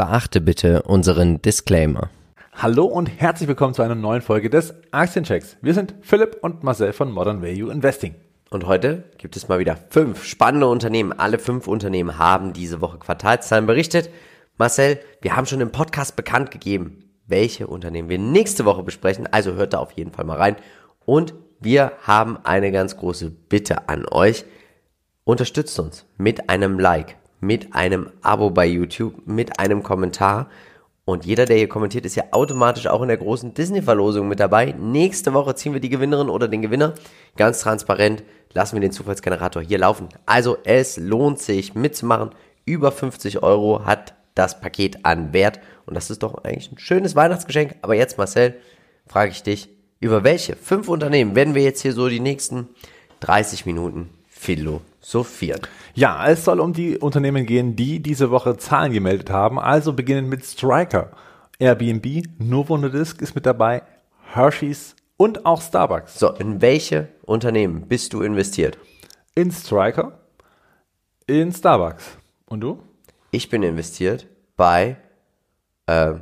[0.00, 2.08] Beachte bitte unseren Disclaimer.
[2.54, 5.58] Hallo und herzlich willkommen zu einer neuen Folge des Aktienchecks.
[5.60, 8.14] Wir sind Philipp und Marcel von Modern Value Investing.
[8.48, 11.12] Und heute gibt es mal wieder fünf spannende Unternehmen.
[11.12, 14.08] Alle fünf Unternehmen haben diese Woche Quartalszahlen berichtet.
[14.56, 19.28] Marcel, wir haben schon im Podcast bekannt gegeben, welche Unternehmen wir nächste Woche besprechen.
[19.30, 20.56] Also hört da auf jeden Fall mal rein.
[21.04, 24.46] Und wir haben eine ganz große Bitte an euch.
[25.24, 30.48] Unterstützt uns mit einem Like, mit einem Abo bei YouTube, mit einem Kommentar.
[31.04, 34.74] Und jeder, der hier kommentiert, ist ja automatisch auch in der großen Disney-Verlosung mit dabei.
[34.78, 36.94] Nächste Woche ziehen wir die Gewinnerin oder den Gewinner.
[37.36, 38.22] Ganz transparent
[38.52, 40.08] lassen wir den Zufallsgenerator hier laufen.
[40.26, 42.30] Also es lohnt sich mitzumachen.
[42.64, 45.58] Über 50 Euro hat das Paket an Wert.
[45.86, 47.76] Und das ist doch eigentlich ein schönes Weihnachtsgeschenk.
[47.82, 48.54] Aber jetzt, Marcel,
[49.06, 49.68] frage ich dich,
[49.98, 52.68] über welche fünf Unternehmen werden wir jetzt hier so die nächsten
[53.20, 55.60] 30 Minuten philosophieren?
[55.94, 59.58] Ja, es soll um die Unternehmen gehen, die diese Woche Zahlen gemeldet haben.
[59.58, 61.10] Also beginnen mit Striker,
[61.58, 63.82] Airbnb, Novo Nordisk ist mit dabei,
[64.32, 66.18] Hershey's und auch Starbucks.
[66.18, 68.78] So, in welche Unternehmen bist du investiert?
[69.34, 70.18] In Striker,
[71.26, 72.18] in Starbucks.
[72.46, 72.82] Und du?
[73.30, 74.96] Ich bin investiert bei
[75.86, 76.14] äh,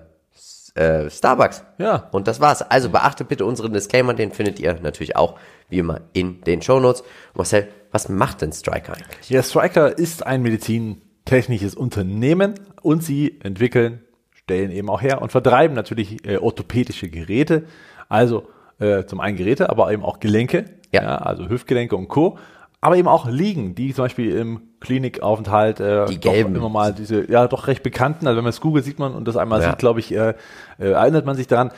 [0.79, 1.65] äh, Starbucks.
[1.79, 2.09] Ja.
[2.13, 2.63] Und das war's.
[2.63, 7.03] Also beachtet bitte unseren Disclaimer, den findet ihr natürlich auch wie immer in den Shownotes.
[7.35, 9.29] Marcel, was macht denn Striker eigentlich?
[9.29, 15.75] Ja, Striker ist ein medizintechnisches Unternehmen und sie entwickeln, stellen eben auch her und vertreiben
[15.75, 17.65] natürlich äh, orthopädische Geräte.
[18.09, 21.03] Also äh, zum einen Geräte, aber eben auch Gelenke, Ja.
[21.03, 21.17] ja.
[21.17, 22.39] also Hüftgelenke und Co.
[22.81, 26.55] Aber eben auch Liegen, die zum Beispiel im Klinikaufenthalt äh, Die gelben.
[26.55, 29.27] immer mal diese, ja doch recht bekannten, also wenn man es googelt, sieht man und
[29.27, 29.71] das einmal Ja.
[29.71, 30.35] sieht, glaube ich, äh,
[30.79, 31.73] äh, erinnert man sich daran.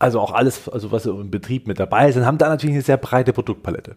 [0.00, 2.96] Also auch alles, also was im Betrieb mit dabei sind, haben da natürlich eine sehr
[2.96, 3.96] breite Produktpalette.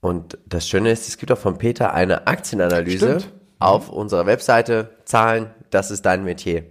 [0.00, 3.32] Und das Schöne ist, es gibt auch von Peter eine Aktienanalyse Stimmt.
[3.58, 4.90] auf unserer Webseite.
[5.06, 6.64] Zahlen, das ist dein Metier.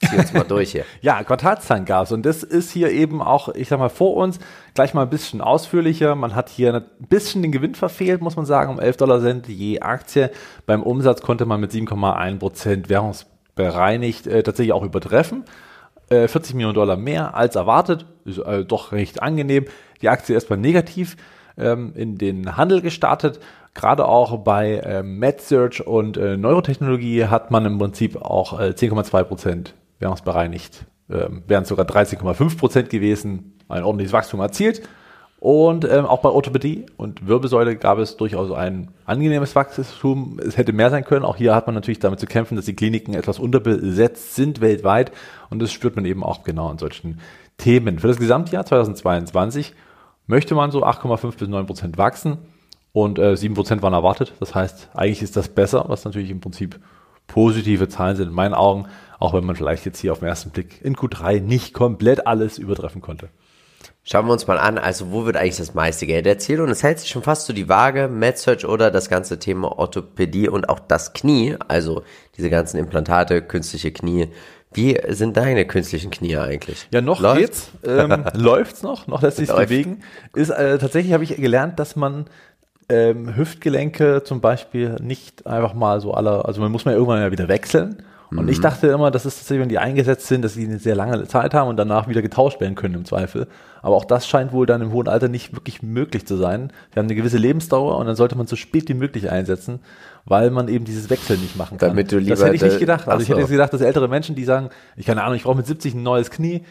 [0.00, 0.84] Zieh mal durch hier.
[1.02, 4.38] Ja, Quartalszahlen gab's und das ist hier eben auch, ich sag mal, vor uns
[4.74, 6.14] gleich mal ein bisschen ausführlicher.
[6.14, 9.48] Man hat hier ein bisschen den Gewinn verfehlt, muss man sagen, um 11 Dollar Cent
[9.48, 10.30] je Aktie.
[10.66, 15.44] Beim Umsatz konnte man mit 7,1 Prozent währungsbereinigt äh, tatsächlich auch übertreffen.
[16.08, 19.66] Äh, 40 Millionen Dollar mehr als erwartet, ist äh, doch recht angenehm.
[20.00, 21.16] Die Aktie erstmal negativ
[21.58, 23.38] ähm, in den Handel gestartet.
[23.74, 29.22] Gerade auch bei ähm, MedSearch und äh, Neurotechnologie hat man im Prinzip auch äh, 10,2
[29.24, 34.82] Prozent währungsbereinigt, ähm, wären sogar 13,5 Prozent gewesen, ein ordentliches Wachstum erzielt.
[35.40, 40.38] Und ähm, auch bei Orthopädie und Wirbelsäule gab es durchaus ein angenehmes Wachstum.
[40.44, 41.24] Es hätte mehr sein können.
[41.24, 45.12] Auch hier hat man natürlich damit zu kämpfen, dass die Kliniken etwas unterbesetzt sind weltweit.
[45.48, 47.20] Und das spürt man eben auch genau an solchen
[47.56, 47.98] Themen.
[48.00, 49.72] Für das Gesamtjahr 2022
[50.26, 52.36] möchte man so 8,5 bis 9 Prozent wachsen
[52.92, 54.34] und äh, 7 Prozent waren erwartet.
[54.40, 56.78] Das heißt, eigentlich ist das besser, was natürlich im Prinzip
[57.30, 58.86] positive Zahlen sind in meinen Augen,
[59.18, 62.58] auch wenn man vielleicht jetzt hier auf den ersten Blick in Q3 nicht komplett alles
[62.58, 63.28] übertreffen konnte.
[64.02, 66.60] Schauen wir uns mal an, also wo wird eigentlich das meiste Geld erzielt?
[66.60, 70.48] Und es hält sich schon fast so die Waage, MedSearch oder das ganze Thema Orthopädie
[70.48, 72.02] und auch das Knie, also
[72.36, 74.28] diese ganzen Implantate, künstliche Knie.
[74.72, 76.88] Wie sind deine künstlichen Knie eigentlich?
[76.92, 77.40] Ja, noch Läuft?
[77.40, 77.70] geht's.
[77.84, 80.00] Ähm, läuft's noch, noch lässt sich bewegen.
[80.34, 82.26] Ist äh, tatsächlich habe ich gelernt, dass man
[82.90, 87.20] ähm, Hüftgelenke zum Beispiel nicht einfach mal so alle, also man muss man ja irgendwann
[87.20, 88.02] ja wieder wechseln.
[88.30, 90.94] Und ich dachte immer, das ist tatsächlich, wenn die eingesetzt sind, dass sie eine sehr
[90.94, 93.48] lange Zeit haben und danach wieder getauscht werden können im Zweifel.
[93.82, 96.72] Aber auch das scheint wohl dann im hohen Alter nicht wirklich möglich zu sein.
[96.92, 99.80] Sie haben eine gewisse Lebensdauer und dann sollte man so spät wie möglich einsetzen,
[100.26, 101.88] weil man eben dieses Wechseln nicht machen kann.
[101.88, 103.08] Damit du das lieber hätte ich nicht gedacht.
[103.08, 105.56] Also ich hätte jetzt gedacht, dass ältere Menschen, die sagen, ich keine Ahnung, ich brauche
[105.56, 106.62] mit 70 ein neues Knie,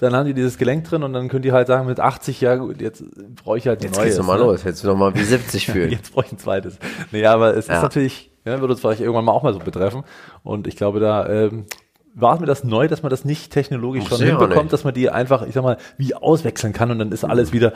[0.00, 2.56] dann haben die dieses Gelenk drin und dann können die halt sagen, mit 80, ja
[2.56, 3.04] gut, jetzt
[3.36, 4.04] brauche ich halt ein Jetzt neues.
[4.06, 4.44] geht's nochmal ne?
[4.44, 5.90] los, jetzt noch mal wie 70 fühlen.
[5.90, 6.78] Jetzt brauche ich ein zweites.
[7.12, 7.76] Nee, aber es Ja.
[7.76, 10.04] ist natürlich, ja, würde uns vielleicht irgendwann mal auch mal so betreffen.
[10.42, 11.66] Und ich glaube, da ähm,
[12.14, 15.42] war mir das neu, dass man das nicht technologisch schon hinbekommt, dass man die einfach,
[15.46, 17.72] ich sag mal, wie auswechseln kann und dann ist alles wieder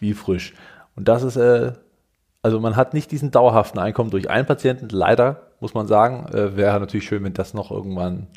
[0.00, 0.54] wie frisch.
[0.96, 1.72] Und das ist, äh,
[2.42, 6.26] also man hat nicht diesen dauerhaften Einkommen durch einen Patienten, leider, muss man sagen.
[6.32, 8.28] Äh, Wäre natürlich schön, wenn das noch irgendwann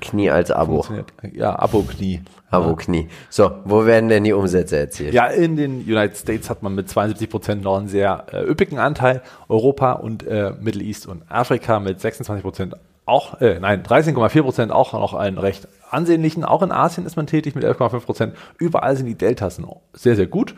[0.00, 0.84] Knie als Abo.
[1.32, 2.22] Ja, Abo-Knie.
[2.50, 3.08] Abo-Knie.
[3.30, 5.14] So, wo werden denn die Umsätze erzielt?
[5.14, 8.78] Ja, in den United States hat man mit 72 Prozent noch einen sehr äh, üppigen
[8.78, 9.22] Anteil.
[9.48, 12.76] Europa und äh, Middle East und Afrika mit 26 Prozent
[13.06, 16.44] auch, äh, nein, 13,4 Prozent auch noch einen recht ansehnlichen.
[16.44, 18.36] Auch in Asien ist man tätig mit 11,5 Prozent.
[18.58, 20.54] Überall sind die Deltas noch sehr, sehr gut.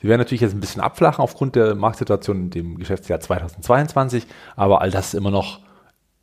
[0.00, 4.26] Sie werden natürlich jetzt ein bisschen abflachen aufgrund der Marktsituation in dem Geschäftsjahr 2022,
[4.56, 5.60] aber all das ist immer noch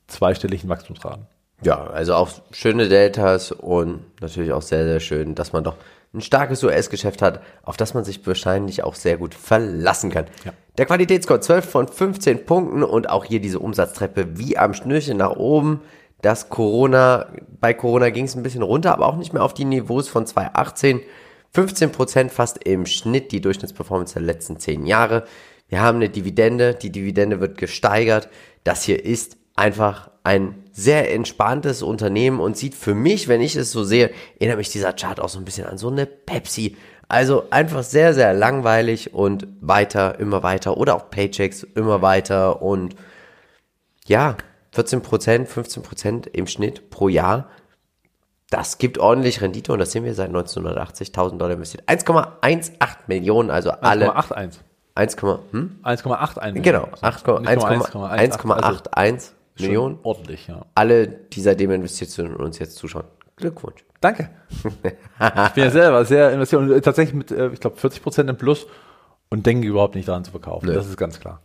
[0.08, 1.28] zweistelligen Wachstumsraten.
[1.62, 5.76] Ja, also auch schöne Deltas und natürlich auch sehr, sehr schön, dass man doch
[6.14, 10.26] ein starkes US-Geschäft hat, auf das man sich wahrscheinlich auch sehr gut verlassen kann.
[10.44, 10.54] Ja.
[10.78, 15.36] Der Qualitätsscore 12 von 15 Punkten und auch hier diese Umsatztreppe wie am Schnürchen nach
[15.36, 15.82] oben.
[16.22, 17.28] Das Corona
[17.62, 20.26] bei Corona ging es ein bisschen runter, aber auch nicht mehr auf die Niveaus von
[20.26, 21.02] 2018.
[21.52, 25.26] 15 Prozent fast im Schnitt die Durchschnittsperformance der letzten zehn Jahre.
[25.68, 28.30] Wir haben eine Dividende, die Dividende wird gesteigert.
[28.64, 33.72] Das hier ist einfach ein sehr entspanntes Unternehmen und sieht für mich, wenn ich es
[33.72, 36.78] so sehe, erinnert mich dieser Chart auch so ein bisschen an so eine Pepsi.
[37.10, 42.96] Also einfach sehr, sehr langweilig und weiter, immer weiter oder auch Paychecks immer weiter und
[44.06, 44.38] ja,
[44.72, 47.50] 14 Prozent, 15 Prozent im Schnitt pro Jahr.
[48.50, 51.84] Das gibt ordentlich Rendite und das sehen wir seit 1980, 1000 Dollar investiert.
[51.88, 52.68] 1,18
[53.08, 54.16] Millionen, also alle.
[54.16, 54.60] 1,81.
[54.96, 55.18] 1,
[55.52, 55.80] hm?
[55.84, 56.62] 1,81.
[56.62, 60.00] Genau, 1,81 Millionen.
[60.04, 60.66] Ordentlich, ja.
[60.76, 63.06] Alle, die seitdem investiert sind und uns jetzt zuschauen.
[63.36, 63.84] Glückwunsch.
[64.02, 64.30] Danke.
[64.64, 68.38] ich bin ja selber sehr investiert und tatsächlich mit, äh, ich glaube, 40 Prozent im
[68.38, 68.68] Plus
[69.30, 70.68] und denke überhaupt nicht daran zu verkaufen.
[70.68, 70.74] Nö.
[70.74, 71.42] Das ist ganz klar.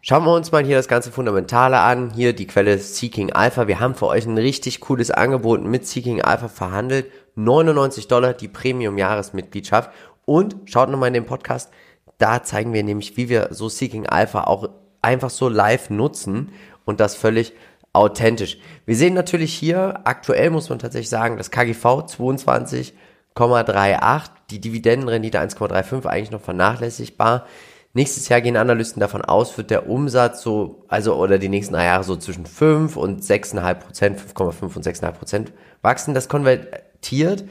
[0.00, 2.10] Schauen wir uns mal hier das ganze Fundamentale an.
[2.10, 3.66] Hier die Quelle Seeking Alpha.
[3.66, 7.06] Wir haben für euch ein richtig cooles Angebot mit Seeking Alpha verhandelt.
[7.34, 9.90] 99 Dollar die Premium-Jahresmitgliedschaft.
[10.24, 11.70] Und schaut nochmal in den Podcast.
[12.18, 14.68] Da zeigen wir nämlich, wie wir so Seeking Alpha auch
[15.02, 16.52] einfach so live nutzen
[16.88, 17.52] und das völlig
[17.92, 18.58] authentisch.
[18.86, 26.06] Wir sehen natürlich hier, aktuell muss man tatsächlich sagen, das KGV 22,38, die Dividendenrendite 1,35
[26.06, 27.44] eigentlich noch vernachlässigbar.
[27.92, 31.84] Nächstes Jahr gehen Analysten davon aus, wird der Umsatz so, also oder die nächsten drei
[31.84, 35.52] Jahre so zwischen 5 und 6,5 Prozent, 5,5 und 6,5 Prozent
[35.82, 36.14] wachsen.
[36.14, 37.44] Das konvertiert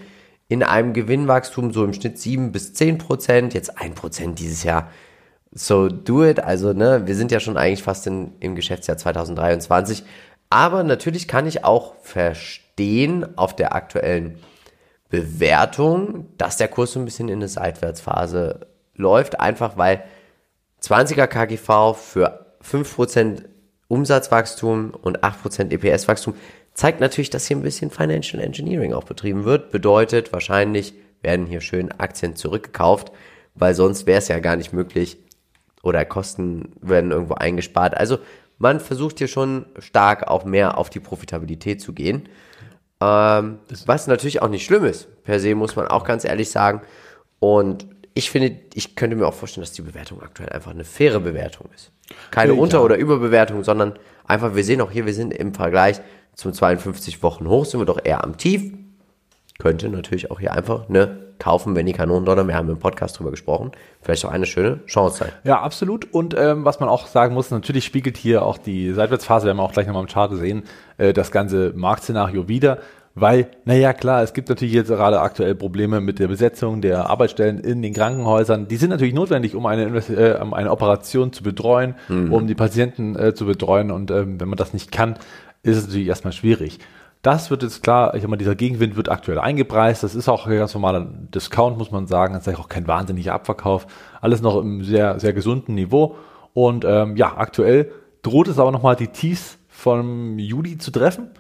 [0.48, 4.90] in einem Gewinnwachstum so im Schnitt 7 bis 10 Prozent, jetzt 1 Prozent dieses Jahr.
[5.58, 6.40] So do it.
[6.40, 10.04] Also, ne, wir sind ja schon eigentlich fast in, im Geschäftsjahr 2023.
[10.50, 14.38] Aber natürlich kann ich auch verstehen auf der aktuellen
[15.10, 20.04] Bewertung, dass der Kurs so ein bisschen in eine Seitwärtsphase läuft, einfach weil
[20.82, 23.44] 20er KGV für 5%
[23.88, 26.36] Umsatzwachstum und 8% EPS-Wachstum
[26.74, 29.72] zeigt natürlich, dass hier ein bisschen Financial Engineering auch betrieben wird.
[29.72, 33.12] Bedeutet, wahrscheinlich werden hier schön Aktien zurückgekauft,
[33.56, 35.18] weil sonst wäre es ja gar nicht möglich
[35.88, 37.98] oder Kosten werden irgendwo eingespart.
[37.98, 38.20] Also
[38.58, 42.28] man versucht hier schon stark auch mehr auf die Profitabilität zu gehen.
[43.00, 45.08] Ähm, was natürlich auch nicht schlimm ist.
[45.24, 46.82] Per se muss man auch ganz ehrlich sagen.
[47.40, 47.86] Und
[48.16, 51.70] ich finde, ich könnte mir auch vorstellen, dass die Bewertung aktuell einfach eine faire Bewertung
[51.76, 51.92] ist.
[52.32, 52.60] Keine Ja.
[52.60, 53.94] Unter- oder Überbewertung, sondern
[54.26, 56.02] einfach, wir sehen auch hier, wir sind im Vergleich
[56.34, 58.74] zum 52 Wochen hoch, sind wir doch eher am Tief.
[59.60, 63.32] Könnte natürlich auch hier einfach ne kaufen, wenn die Kanonendonner, wir haben im Podcast drüber
[63.32, 65.32] gesprochen, vielleicht auch eine schöne Chance sein.
[65.44, 66.12] Ja, absolut.
[66.14, 69.64] Und ähm, was man auch sagen muss, natürlich spiegelt hier auch die Seitwärtsphase, werden wir
[69.64, 70.64] auch gleich nochmal im Chart sehen,
[70.98, 72.80] äh, das ganze Marktszenario wieder.
[73.20, 77.58] Weil, naja, klar, es gibt natürlich jetzt gerade aktuell Probleme mit der Besetzung der Arbeitsstellen
[77.60, 78.68] in den Krankenhäusern.
[78.68, 83.16] Die sind natürlich notwendig, um eine, äh, um eine Operation zu betreuen, um die Patienten
[83.16, 83.90] äh, zu betreuen.
[83.90, 85.16] Und ähm, wenn man das nicht kann,
[85.64, 86.78] ist es natürlich erstmal schwierig.
[87.22, 90.04] Das wird jetzt klar, ich sag mal, dieser Gegenwind wird aktuell eingepreist.
[90.04, 92.34] Das ist auch ein ganz normaler Discount, muss man sagen.
[92.34, 93.88] Das ist auch kein wahnsinniger Abverkauf.
[94.22, 96.16] Alles noch im sehr, sehr gesunden Niveau.
[96.54, 97.92] Und ähm, ja, aktuell
[98.22, 101.32] droht es aber nochmal die Tiefs vom Juli zu treffen.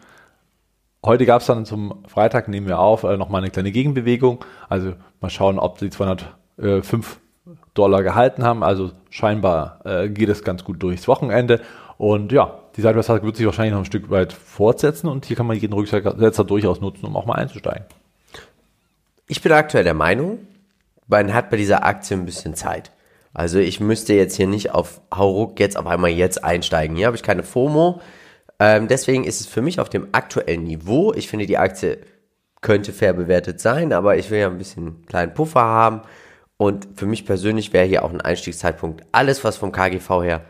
[1.05, 4.43] Heute gab es dann zum Freitag, nehmen wir auf, äh, nochmal eine kleine Gegenbewegung.
[4.67, 7.19] Also mal schauen, ob die 205
[7.73, 8.63] Dollar gehalten haben.
[8.63, 11.61] Also scheinbar äh, geht es ganz gut durchs Wochenende.
[11.97, 15.47] Und ja, die Seitwärtsphase wird sich wahrscheinlich noch ein Stück weit fortsetzen und hier kann
[15.47, 17.85] man jeden Rücksetzer durchaus nutzen, um auch mal einzusteigen.
[19.27, 20.39] Ich bin aktuell der Meinung,
[21.07, 22.91] man hat bei dieser Aktie ein bisschen Zeit.
[23.33, 26.95] Also ich müsste jetzt hier nicht auf Hauruck jetzt auf einmal jetzt einsteigen.
[26.95, 28.01] Hier habe ich keine FOMO.
[28.59, 31.13] Ähm, deswegen ist es für mich auf dem aktuellen Niveau.
[31.13, 31.99] Ich finde, die Aktie
[32.61, 36.01] könnte fair bewertet sein, aber ich will ja ein bisschen kleinen Puffer haben.
[36.57, 40.41] Und für mich persönlich wäre hier auch ein Einstiegszeitpunkt alles, was vom KGV her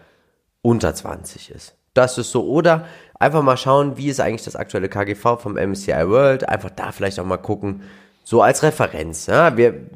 [0.61, 1.75] unter 20 ist.
[1.93, 2.47] Das ist so.
[2.47, 2.85] Oder
[3.19, 6.47] einfach mal schauen, wie ist eigentlich das aktuelle KGV vom MSCI World.
[6.47, 7.81] Einfach da vielleicht auch mal gucken,
[8.23, 9.25] so als Referenz.
[9.25, 9.89] Ja, wir,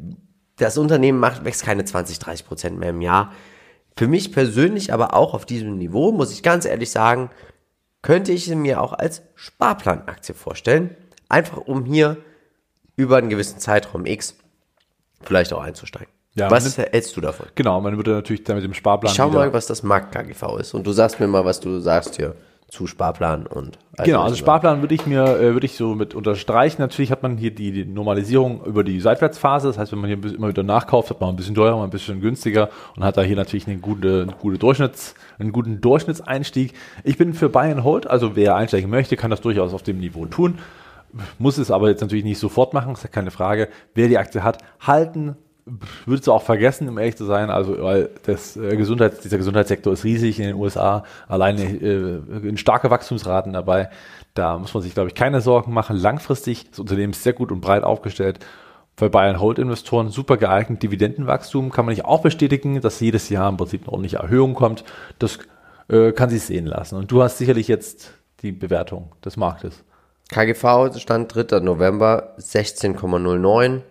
[0.58, 3.32] das Unternehmen macht, wächst keine 20, 30 Prozent mehr im Jahr.
[3.96, 7.30] Für mich persönlich, aber auch auf diesem Niveau, muss ich ganz ehrlich sagen,
[8.02, 10.96] könnte ich sie mir auch als Sparplanaktie vorstellen.
[11.30, 12.18] Einfach um hier
[12.96, 14.36] über einen gewissen Zeitraum X
[15.22, 16.12] vielleicht auch einzusteigen.
[16.34, 17.48] Ja, was man hältst du davon?
[17.56, 20.74] Genau, man würde natürlich dann mit dem Sparplan Ich schau mal, was das Markt-KGV ist.
[20.74, 22.36] Und du sagst mir mal, was du sagst hier
[22.72, 23.78] zu Sparplan und.
[23.98, 26.82] Genau, also Sparplan würde ich mir, äh, würde ich so mit unterstreichen.
[26.82, 29.68] Natürlich hat man hier die, Normalisierung über die Seitwärtsphase.
[29.68, 31.90] Das heißt, wenn man hier immer wieder nachkauft, hat man ein bisschen teurer, mal ein
[31.90, 36.74] bisschen günstiger und hat da hier natürlich eine gute, eine gute Durchschnitts, einen guten Durchschnittseinstieg.
[37.04, 40.00] Ich bin für Buy and Hold, also wer einsteigen möchte, kann das durchaus auf dem
[40.00, 40.60] Niveau tun.
[41.40, 43.68] Muss es aber jetzt natürlich nicht sofort machen, ist ja keine Frage.
[43.94, 45.36] Wer die Aktie hat, halten
[46.06, 47.50] würde es auch vergessen, um ehrlich zu sein.
[47.50, 52.58] Also, weil das äh, Gesundheits, dieser Gesundheitssektor ist riesig in den USA, alleine äh, in
[52.58, 53.90] starke Wachstumsraten dabei.
[54.34, 55.98] Da muss man sich, glaube ich, keine Sorgen machen.
[55.98, 58.40] Langfristig, das Unternehmen ist sehr gut und breit aufgestellt.
[58.98, 60.84] Für Bayern Hold Investoren super geeignet.
[60.84, 64.84] Dividendenwachstum kann man nicht auch bestätigen, dass jedes Jahr im Prinzip eine ordentliche Erhöhung kommt.
[65.20, 65.40] Das
[65.88, 66.96] äh, kann sich sehen lassen.
[66.96, 69.84] Und du hast sicherlich jetzt die Bewertung des Marktes.
[70.30, 71.60] KGV stand 3.
[71.60, 73.82] November 16,09.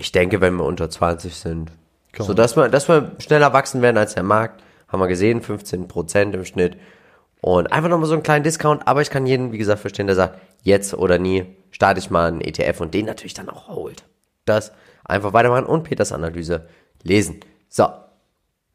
[0.00, 1.72] Ich denke, wenn wir unter 20 sind,
[2.16, 2.24] Komm.
[2.24, 5.88] so dass wir, dass wir schneller wachsen werden als der Markt, haben wir gesehen, 15
[5.88, 6.78] Prozent im Schnitt.
[7.42, 10.16] Und einfach nochmal so einen kleinen Discount, aber ich kann jeden, wie gesagt, verstehen, der
[10.16, 14.04] sagt, jetzt oder nie starte ich mal einen ETF und den natürlich dann auch holt.
[14.46, 14.72] Das
[15.04, 16.66] einfach weitermachen und Peters Analyse
[17.02, 17.40] lesen.
[17.68, 17.86] So.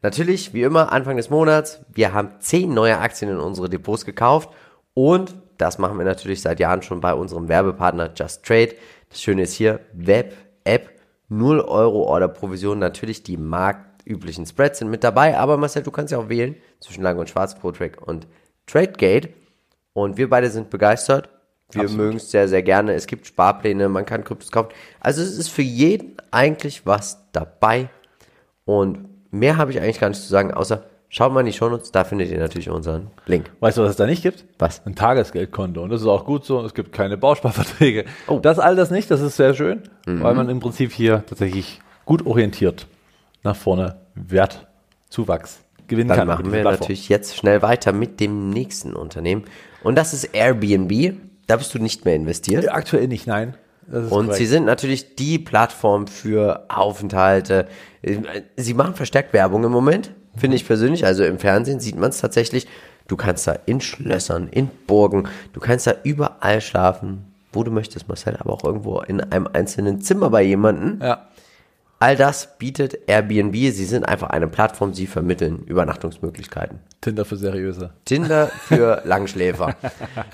[0.03, 4.49] Natürlich, wie immer, Anfang des Monats, wir haben 10 neue Aktien in unsere Depots gekauft
[4.93, 8.75] und das machen wir natürlich seit Jahren schon bei unserem Werbepartner Just Trade.
[9.09, 10.94] Das Schöne ist hier, Web-App,
[11.29, 16.19] 0 Euro Order-Provision, natürlich die marktüblichen Spreads sind mit dabei, aber Marcel, du kannst ja
[16.19, 18.27] auch wählen zwischen Lang und Schwarz, ProTrack und
[18.67, 19.29] TradeGate
[19.93, 21.29] und wir beide sind begeistert.
[21.71, 22.93] Wir mögen es sehr, sehr gerne.
[22.93, 24.69] Es gibt Sparpläne, man kann Kryptos kaufen.
[24.99, 27.89] Also es ist für jeden eigentlich was dabei.
[28.65, 31.91] Und mehr habe ich eigentlich gar nicht zu sagen, außer schaut mal in die Shownotes,
[31.91, 33.51] da findet ihr natürlich unseren Link.
[33.59, 34.45] Weißt du, was es da nicht gibt?
[34.59, 34.85] Was?
[34.85, 35.81] Ein Tagesgeldkonto.
[35.81, 36.61] Und das ist auch gut so.
[36.63, 38.05] Es gibt keine Bausparverträge.
[38.27, 38.39] Oh.
[38.39, 42.25] Das all das nicht, das ist sehr schön, weil man im Prinzip hier tatsächlich gut
[42.25, 42.87] orientiert
[43.43, 46.27] nach vorne Wertzuwachs gewinnen Dann kann.
[46.27, 46.81] mit machen wir Plattform.
[46.81, 49.43] natürlich jetzt schnell weiter mit dem nächsten Unternehmen.
[49.83, 51.13] Und das ist Airbnb.
[51.47, 52.71] Da bist du nicht mehr investiert.
[52.71, 53.53] Aktuell nicht, nein.
[53.87, 54.35] Und korrekt.
[54.35, 57.67] sie sind natürlich die Plattform für Aufenthalte.
[58.55, 61.05] Sie machen verstärkt Werbung im Moment, finde ich persönlich.
[61.05, 62.67] Also im Fernsehen sieht man es tatsächlich.
[63.07, 68.07] Du kannst da in Schlössern, in Burgen, du kannst da überall schlafen, wo du möchtest,
[68.07, 70.99] Marcel, aber auch irgendwo in einem einzelnen Zimmer bei jemandem.
[71.01, 71.27] ja.
[71.97, 73.55] All das bietet Airbnb.
[73.55, 76.79] Sie sind einfach eine Plattform, sie vermitteln Übernachtungsmöglichkeiten.
[76.99, 77.91] Tinder für Seriöse.
[78.03, 79.75] Tinder für Langschläfer.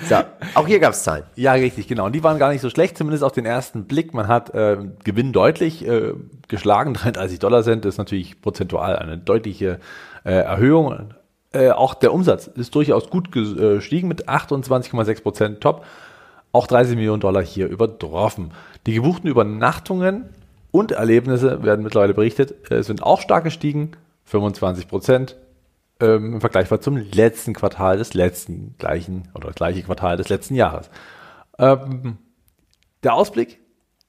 [0.10, 0.16] So,
[0.56, 1.24] auch hier gab es Zahlen.
[1.36, 2.06] Ja, richtig, genau.
[2.06, 4.14] Und die waren gar nicht so schlecht, zumindest auf den ersten Blick.
[4.14, 6.14] Man hat äh, Gewinn deutlich äh,
[6.48, 6.94] geschlagen.
[6.96, 9.80] 33 Dollar Cent ist natürlich prozentual eine deutliche
[10.24, 11.14] äh, Erhöhung.
[11.54, 15.86] Äh, auch der Umsatz ist durchaus gut gestiegen mit 28,6 Prozent top.
[16.52, 18.52] Auch 30 Millionen Dollar hier übertroffen.
[18.86, 20.30] Die gebuchten Übernachtungen
[20.72, 23.92] und Erlebnisse werden mittlerweile berichtet, äh, sind auch stark gestiegen.
[24.26, 25.36] 25 Prozent
[26.00, 30.90] ähm, im Vergleich zum letzten Quartal des letzten gleichen oder gleiche Quartal des letzten Jahres.
[31.60, 32.18] Ähm,
[33.04, 33.60] der Ausblick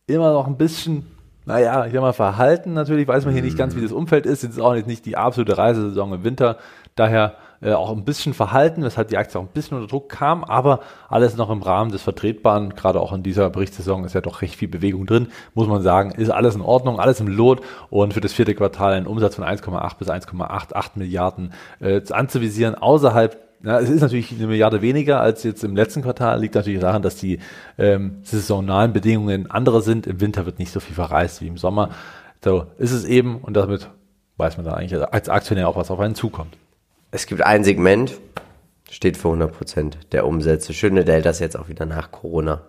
[0.06, 1.06] immer noch ein bisschen,
[1.44, 2.72] naja, ich sag mal, verhalten.
[2.72, 4.44] Natürlich weiß man hier nicht ganz, wie das Umfeld ist.
[4.44, 6.58] Es ist auch nicht die absolute Reisesaison im Winter.
[6.94, 10.44] Daher äh, auch ein bisschen verhalten, weshalb die Aktie auch ein bisschen unter Druck kam,
[10.44, 12.74] aber alles noch im Rahmen des Vertretbaren.
[12.74, 16.10] Gerade auch in dieser Berichtssaison ist ja doch recht viel Bewegung drin, muss man sagen.
[16.10, 19.44] Ist alles in Ordnung, alles im Lot und für das vierte Quartal ein Umsatz von
[19.44, 25.44] 1,8 bis 1,88 Milliarden äh, anzuvisieren, außerhalb ja, es ist natürlich eine Milliarde weniger als
[25.44, 27.38] jetzt im letzten Quartal, liegt natürlich daran, dass die
[27.78, 30.08] ähm, saisonalen Bedingungen andere sind.
[30.08, 31.90] Im Winter wird nicht so viel verreist wie im Sommer.
[32.42, 33.88] So ist es eben und damit
[34.36, 36.56] weiß man da eigentlich als Aktionär auch, was auf einen zukommt.
[37.14, 38.18] Es gibt ein Segment,
[38.90, 40.72] steht für 100% der Umsätze.
[40.72, 42.62] Schöne Deltas jetzt auch wieder nach Corona.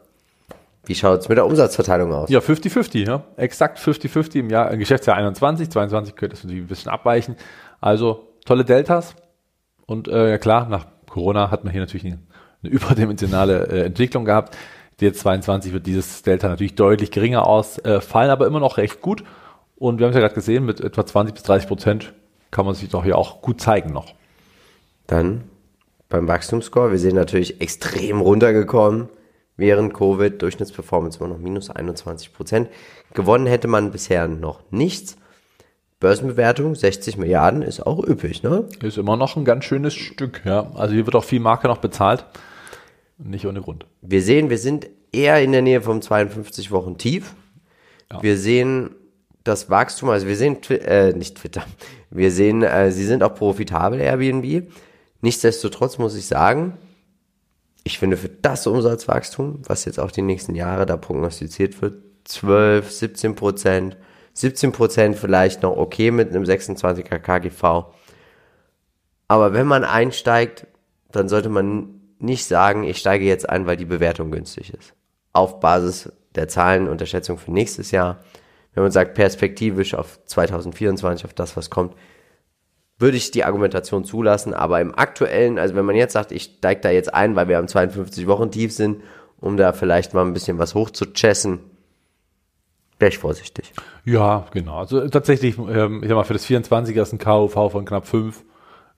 [0.85, 2.29] Wie schaut es mit der Umsatzverteilung aus?
[2.29, 3.23] Ja, 50-50, ja.
[3.37, 7.37] Exakt 50-50 im Jahr, im Geschäftsjahr 21, 22 könnte natürlich ein bisschen abweichen.
[7.79, 9.15] Also tolle Deltas.
[9.85, 12.19] Und äh, ja klar, nach Corona hat man hier natürlich eine,
[12.63, 14.57] eine überdimensionale äh, Entwicklung gehabt.
[14.99, 19.23] Jetzt 22 wird dieses Delta natürlich deutlich geringer ausfallen, aber immer noch recht gut.
[19.77, 22.13] Und wir haben es ja gerade gesehen, mit etwa 20 bis 30 Prozent
[22.51, 24.13] kann man sich doch hier auch gut zeigen noch.
[25.13, 25.43] Dann
[26.09, 26.89] beim Wachstumsscore.
[26.89, 29.09] Wir sehen natürlich extrem runtergekommen
[29.57, 30.41] während Covid.
[30.41, 32.65] Durchschnittsperformance immer noch minus 21%.
[33.13, 35.17] Gewonnen hätte man bisher noch nichts.
[35.99, 38.67] Börsenbewertung 60 Milliarden ist auch üppig, ne?
[38.81, 40.71] Ist immer noch ein ganz schönes Stück, ja.
[40.73, 42.25] Also hier wird auch viel Marke noch bezahlt.
[43.19, 43.85] Nicht ohne Grund.
[44.01, 47.35] Wir sehen, wir sind eher in der Nähe vom 52 Wochen Tief.
[48.19, 48.95] Wir sehen
[49.43, 51.63] das Wachstum, also wir sehen, äh, nicht Twitter,
[52.09, 54.71] wir sehen, äh, sie sind auch profitabel, Airbnb.
[55.23, 56.77] Nichtsdestotrotz muss ich sagen,
[57.85, 62.91] ich finde für das Umsatzwachstum, was jetzt auch die nächsten Jahre da prognostiziert wird, 12,
[62.91, 63.95] 17 Prozent,
[64.33, 67.93] 17 Prozent vielleicht noch okay mit einem 26er KGV.
[69.29, 70.67] Aber wenn man einsteigt,
[71.09, 74.93] dann sollte man nicht sagen, ich steige jetzt ein, weil die Bewertung günstig ist.
[75.31, 78.21] Auf Basis der Zahlen und der Schätzung für nächstes Jahr.
[78.73, 81.95] Wenn man sagt, perspektivisch auf 2024, auf das, was kommt,
[82.99, 84.53] würde ich die Argumentation zulassen.
[84.53, 87.59] Aber im aktuellen, also wenn man jetzt sagt, ich steige da jetzt ein, weil wir
[87.59, 89.01] am 52 Wochen tief sind,
[89.39, 91.59] um da vielleicht mal ein bisschen was hochzuchessen,
[92.99, 93.73] wäre ich vorsichtig.
[94.05, 94.77] Ja, genau.
[94.77, 98.43] Also tatsächlich, ähm, ich sag mal, für das 24er ist ein KUV von knapp 5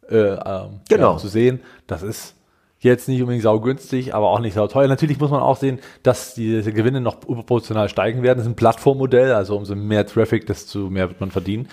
[0.10, 1.14] äh, ähm, Genau.
[1.14, 1.62] ja, zu sehen.
[1.88, 2.36] Das ist
[2.80, 4.88] jetzt nicht unbedingt saugünstig, aber auch nicht sauteuer.
[4.88, 8.38] Natürlich muss man auch sehen, dass diese Gewinne noch überproportional steigen werden.
[8.38, 11.68] Das ist ein Plattformmodell, also umso mehr Traffic, desto mehr wird man verdienen.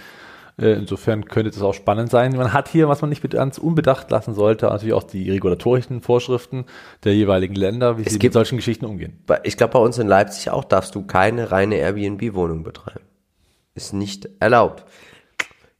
[0.58, 2.36] Äh, Insofern könnte das auch spannend sein.
[2.36, 6.00] Man hat hier, was man nicht mit ganz unbedacht lassen sollte, natürlich auch die regulatorischen
[6.02, 6.66] Vorschriften
[7.04, 9.18] der jeweiligen Länder, wie sie mit gibt- solchen Geschichten umgehen.
[9.44, 13.04] Ich glaube, bei uns in Leipzig auch darfst du keine reine Airbnb-Wohnung betreiben.
[13.74, 14.84] Ist nicht erlaubt.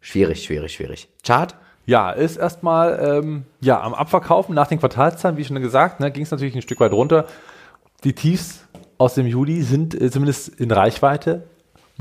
[0.00, 1.08] Schwierig, schwierig, schwierig.
[1.24, 1.54] Chart?
[1.84, 6.22] Ja, ist erstmal ähm, ja, am Abverkaufen nach den Quartalszahlen, wie schon gesagt, ne, ging
[6.22, 7.26] es natürlich ein Stück weit runter.
[8.04, 8.64] Die Tiefs
[8.98, 11.42] aus dem Juli sind äh, zumindest in Reichweite.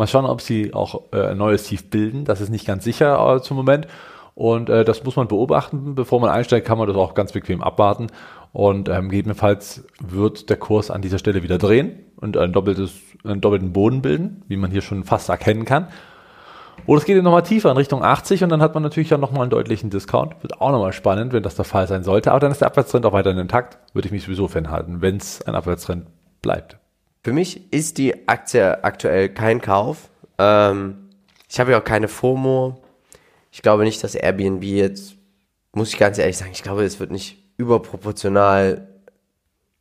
[0.02, 2.26] Mal schauen, ob sie auch äh, ein neues Tief bilden.
[2.26, 3.86] Das ist nicht ganz sicher äh, zum Moment.
[4.34, 5.94] Und äh, das muss man beobachten.
[5.94, 8.08] Bevor man einsteigt, kann man das auch ganz bequem abwarten.
[8.52, 12.94] Und ähm, gegebenenfalls wird der Kurs an dieser Stelle wieder drehen und ein doppeltes,
[13.24, 15.90] einen doppelten Boden bilden, wie man hier schon fast erkennen kann.
[16.88, 19.20] Oder es geht eben nochmal tiefer in Richtung 80 und dann hat man natürlich ja
[19.20, 20.42] nochmal einen deutlichen Discount.
[20.42, 22.32] Wird auch nochmal spannend, wenn das der Fall sein sollte.
[22.32, 23.78] Aber dann ist der Abwärtstrend auch weiterhin intakt.
[23.94, 26.08] Würde ich mich sowieso fernhalten, wenn es ein Abwärtstrend
[26.42, 26.81] bleibt.
[27.24, 30.10] Für mich ist die Aktie aktuell kein Kauf.
[30.38, 31.10] Ähm,
[31.50, 32.82] ich habe ja auch keine FOMO.
[33.52, 35.16] Ich glaube nicht, dass Airbnb jetzt,
[35.74, 38.88] muss ich ganz ehrlich sagen, ich glaube, es wird nicht überproportional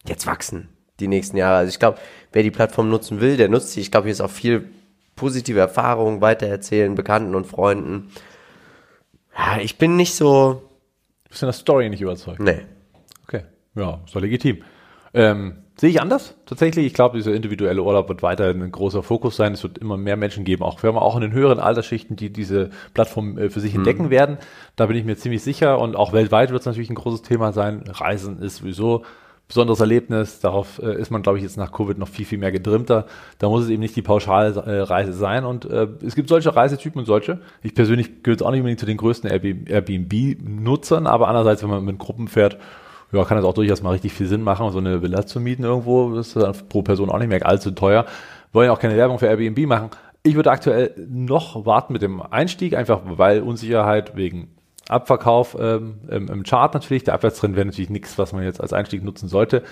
[0.06, 0.68] jetzt wachsen
[0.99, 1.59] die nächsten Jahre.
[1.59, 1.99] Also ich glaube,
[2.32, 3.80] wer die Plattform nutzen will, der nutzt sie.
[3.80, 4.70] Ich glaube, hier ist auch viel
[5.16, 8.11] positive Erfahrung, weitererzählen, Bekannten und Freunden.
[9.37, 10.62] Ja, ich bin nicht so,
[11.28, 12.40] Bist du in der Story nicht überzeugt?
[12.40, 12.62] nee.
[13.25, 13.44] Okay,
[13.75, 14.62] ja, ist doch legitim.
[15.14, 16.34] Ähm, sehe ich anders.
[16.44, 19.54] Tatsächlich, ich glaube, dieser individuelle Urlaub wird weiterhin ein großer Fokus sein.
[19.54, 22.30] Es wird immer mehr Menschen geben, auch wir haben auch in den höheren Altersschichten, die
[22.30, 24.37] diese Plattform äh, für sich entdecken werden.
[24.76, 25.78] Da bin ich mir ziemlich sicher.
[25.78, 27.84] Und auch weltweit wird es natürlich ein großes Thema sein.
[27.88, 29.04] Reisen ist sowieso ein
[29.49, 30.40] besonderes Erlebnis.
[30.40, 33.06] Darauf äh, ist man, glaube ich, jetzt nach Covid noch viel, viel mehr gedrimmter.
[33.38, 35.46] Da muss es eben nicht die Pauschalreise sein.
[35.46, 37.40] Und äh, es gibt solche Reisetypen und solche.
[37.62, 41.99] Ich persönlich gehöre auch nicht unbedingt zu den größten Airbnb-Nutzern, aber andererseits, wenn man mit
[41.99, 42.58] Gruppen fährt,
[43.12, 45.64] ja, kann es auch durchaus mal richtig viel Sinn machen, so eine Villa zu mieten
[45.64, 46.14] irgendwo.
[46.14, 48.07] Das ist dann pro Person auch nicht mehr allzu teuer.
[48.52, 49.90] Wollen ja auch keine Werbung für Airbnb machen.
[50.23, 54.49] Ich würde aktuell noch warten mit dem Einstieg, einfach weil Unsicherheit wegen
[54.88, 57.05] Abverkauf ähm, im, im Chart natürlich.
[57.05, 59.62] Der Abwärtstrend wäre natürlich nichts, was man jetzt als Einstieg nutzen sollte.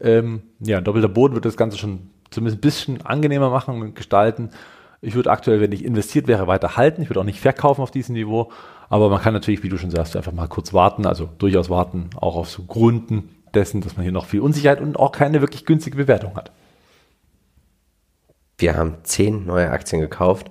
[0.00, 4.50] Ähm, ja, doppelter Boden wird das Ganze schon zumindest ein bisschen angenehmer machen und gestalten.
[5.04, 7.02] Ich würde aktuell, wenn ich investiert wäre, weiter halten.
[7.02, 8.50] Ich würde auch nicht verkaufen auf diesem Niveau.
[8.88, 12.10] Aber man kann natürlich, wie du schon sagst, einfach mal kurz warten, also durchaus warten,
[12.16, 15.64] auch auf so Gründen dessen, dass man hier noch viel Unsicherheit und auch keine wirklich
[15.64, 16.52] günstige Bewertung hat.
[18.58, 20.50] Wir haben zehn neue Aktien gekauft.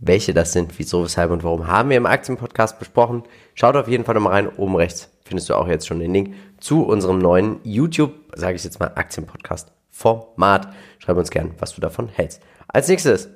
[0.00, 3.24] Welche das sind, wieso, weshalb und warum, haben wir im Aktienpodcast besprochen.
[3.54, 4.48] Schaut auf jeden Fall nochmal rein.
[4.48, 8.62] Oben rechts findest du auch jetzt schon den Link zu unserem neuen YouTube, sage ich
[8.62, 10.68] jetzt mal, Aktienpodcast-Format.
[11.00, 12.42] Schreib uns gern, was du davon hältst.
[12.68, 13.28] Als nächstes,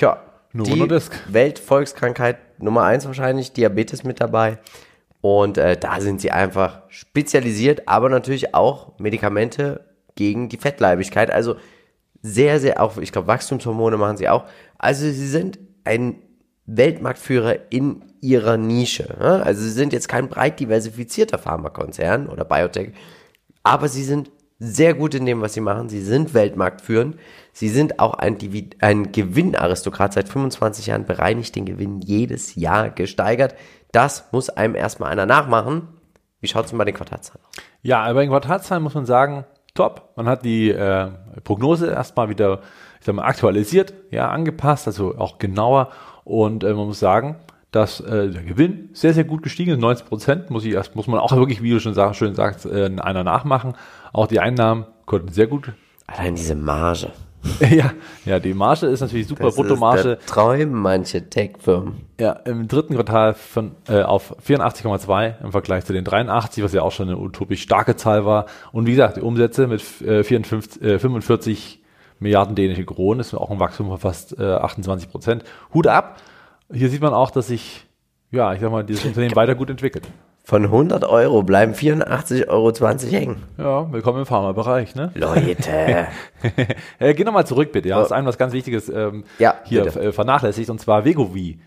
[0.00, 1.12] tja, Novo die Nordisk.
[1.28, 4.58] Weltvolkskrankheit Nummer eins wahrscheinlich, Diabetes mit dabei.
[5.20, 9.84] Und äh, da sind sie einfach spezialisiert, aber natürlich auch Medikamente
[10.14, 11.30] gegen die Fettleibigkeit.
[11.30, 11.56] Also
[12.22, 14.44] sehr, sehr auch, ich glaube, Wachstumshormone machen sie auch.
[14.78, 16.16] Also sie sind ein
[16.66, 19.14] Weltmarktführer in ihrer Nische.
[19.18, 19.42] ne?
[19.44, 22.92] Also sie sind jetzt kein breit diversifizierter Pharmakonzern oder Biotech,
[23.62, 25.88] aber sie sind sehr gut in dem, was sie machen.
[25.88, 27.16] Sie sind weltmarktführend.
[27.52, 28.36] Sie sind auch ein,
[28.80, 30.12] ein Gewinnaristokrat.
[30.12, 33.54] Seit 25 Jahren bereinigt den Gewinn jedes Jahr gesteigert.
[33.90, 35.88] Das muss einem erstmal einer nachmachen.
[36.40, 37.56] Wie schaut es denn bei den Quartalzahlen aus?
[37.82, 40.10] Ja, aber in Quartalszahlen muss man sagen, top.
[40.16, 41.08] Man hat die äh,
[41.42, 42.60] Prognose erstmal wieder,
[42.98, 45.90] ich sag mal, aktualisiert, ja, angepasst, also auch genauer.
[46.24, 47.36] Und äh, man muss sagen,
[47.70, 51.06] dass äh, der Gewinn sehr, sehr gut gestiegen ist, 90 Prozent, muss ich erst, muss
[51.06, 53.74] man auch wirklich, wie du schon sag, schön sagst, äh, einer nachmachen.
[54.12, 55.72] Auch die Einnahmen konnten sehr gut.
[56.06, 57.12] Allein diese Marge.
[57.70, 57.92] ja,
[58.26, 60.18] ja, die Marge ist natürlich super, Das Bruttomarge.
[60.20, 62.00] ist Träumen manche Tech-Firmen.
[62.18, 66.82] Ja, im dritten Quartal von, äh, auf 84,2 im Vergleich zu den 83, was ja
[66.82, 68.46] auch schon eine utopisch starke Zahl war.
[68.72, 71.80] Und wie gesagt, die Umsätze mit äh, 54, äh, 45
[72.18, 75.44] Milliarden dänische Kronen ist auch ein Wachstum von fast äh, 28 Prozent.
[75.72, 76.20] Hut ab.
[76.70, 77.86] Hier sieht man auch, dass sich,
[78.30, 80.06] ja, ich sag mal, dieses Unternehmen weiter gut entwickelt.
[80.44, 82.72] Von 100 Euro bleiben 84,20 Euro
[83.10, 83.42] hängen.
[83.56, 85.12] Ja, willkommen im Pharmabereich, ne?
[85.14, 86.08] Leute.
[86.98, 87.88] Äh, geh nochmal zurück, bitte.
[87.88, 90.00] Ja, das ist ein was ganz Wichtiges ähm, Ja, hier bitte.
[90.00, 91.60] äh, vernachlässigt, und zwar Vegovi.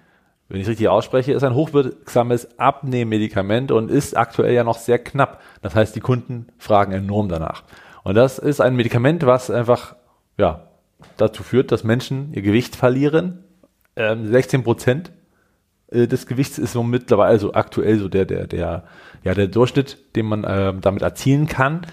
[0.49, 5.41] Wenn ich richtig ausspreche, ist ein hochwirksames Abnehmmedikament und ist aktuell ja noch sehr knapp.
[5.62, 7.63] Das heißt, die Kunden fragen enorm danach.
[8.03, 9.95] Und das ist ein Medikament, was einfach
[10.38, 10.67] ja,
[11.17, 13.43] dazu führt, dass Menschen ihr Gewicht verlieren.
[13.95, 15.12] Ähm, 16 Prozent
[15.93, 18.84] äh, des Gewichts ist so mittlerweile, also aktuell so der, der, der,
[19.23, 21.86] ja, der Durchschnitt, den man ähm, damit erzielen kann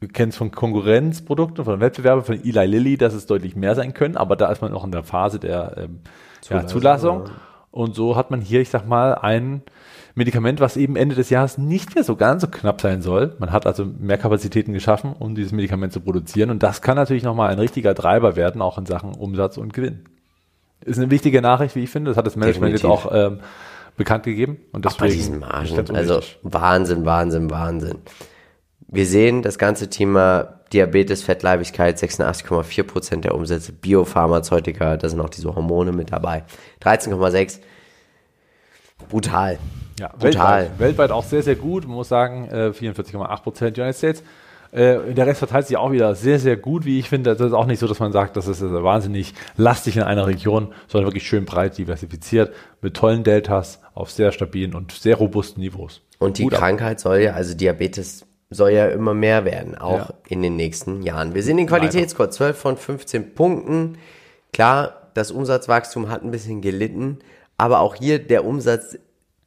[0.00, 3.94] wir kennen es von Konkurrenzprodukten, von Wettbewerben, von Eli Lilly, dass es deutlich mehr sein
[3.94, 6.00] können, aber da ist man noch in der Phase der ähm,
[6.40, 6.60] Zulassung.
[6.60, 7.24] Ja, Zulassung.
[7.70, 9.62] Und so hat man hier, ich sag mal, ein
[10.14, 13.36] Medikament, was eben Ende des Jahres nicht mehr so ganz so knapp sein soll.
[13.38, 16.50] Man hat also mehr Kapazitäten geschaffen, um dieses Medikament zu produzieren.
[16.50, 20.04] Und das kann natürlich nochmal ein richtiger Treiber werden, auch in Sachen Umsatz und Gewinn.
[20.84, 22.10] Ist eine wichtige Nachricht, wie ich finde.
[22.10, 23.04] Das hat das Management Definitiv.
[23.04, 23.40] jetzt auch ähm,
[23.96, 24.58] bekannt gegeben.
[24.72, 25.96] Und deswegen auch bei diesen Margen.
[25.96, 27.98] Also Wahnsinn, Wahnsinn, Wahnsinn.
[28.86, 35.30] Wir sehen das ganze Thema Diabetes, Fettleibigkeit, 86,4 Prozent der Umsätze, Biopharmazeutika, da sind auch
[35.30, 36.44] diese Hormone mit dabei.
[36.82, 37.58] 13,6.
[39.08, 39.58] Brutal.
[39.98, 40.62] Ja, Brutal.
[40.62, 41.86] Weltweit, weltweit auch sehr, sehr gut.
[41.86, 44.22] Man muss sagen, 44,8 äh, Prozent United States.
[44.72, 47.34] Äh, der Rest verteilt sich auch wieder sehr, sehr gut, wie ich finde.
[47.34, 50.72] Das ist auch nicht so, dass man sagt, das ist wahnsinnig lastig in einer Region,
[50.86, 52.52] sondern wirklich schön breit diversifiziert
[52.82, 56.02] mit tollen Deltas auf sehr stabilen und sehr robusten Niveaus.
[56.18, 57.00] Und die gut Krankheit ab.
[57.00, 60.14] soll ja, also Diabetes soll ja immer mehr werden, auch ja.
[60.28, 61.34] in den nächsten Jahren.
[61.34, 63.98] Wir sehen den Qualitätsscore 12 von 15 Punkten.
[64.52, 67.18] Klar, das Umsatzwachstum hat ein bisschen gelitten,
[67.58, 68.98] aber auch hier der Umsatz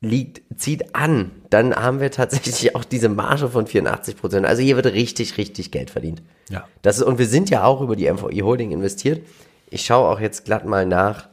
[0.01, 4.45] liegt, zieht an, dann haben wir tatsächlich auch diese Marge von 84 Prozent.
[4.47, 6.23] Also hier wird richtig, richtig Geld verdient.
[6.49, 6.67] Ja.
[6.81, 9.25] Das ist, und wir sind ja auch über die MVI Holding investiert.
[9.69, 11.29] Ich schaue auch jetzt glatt mal nach,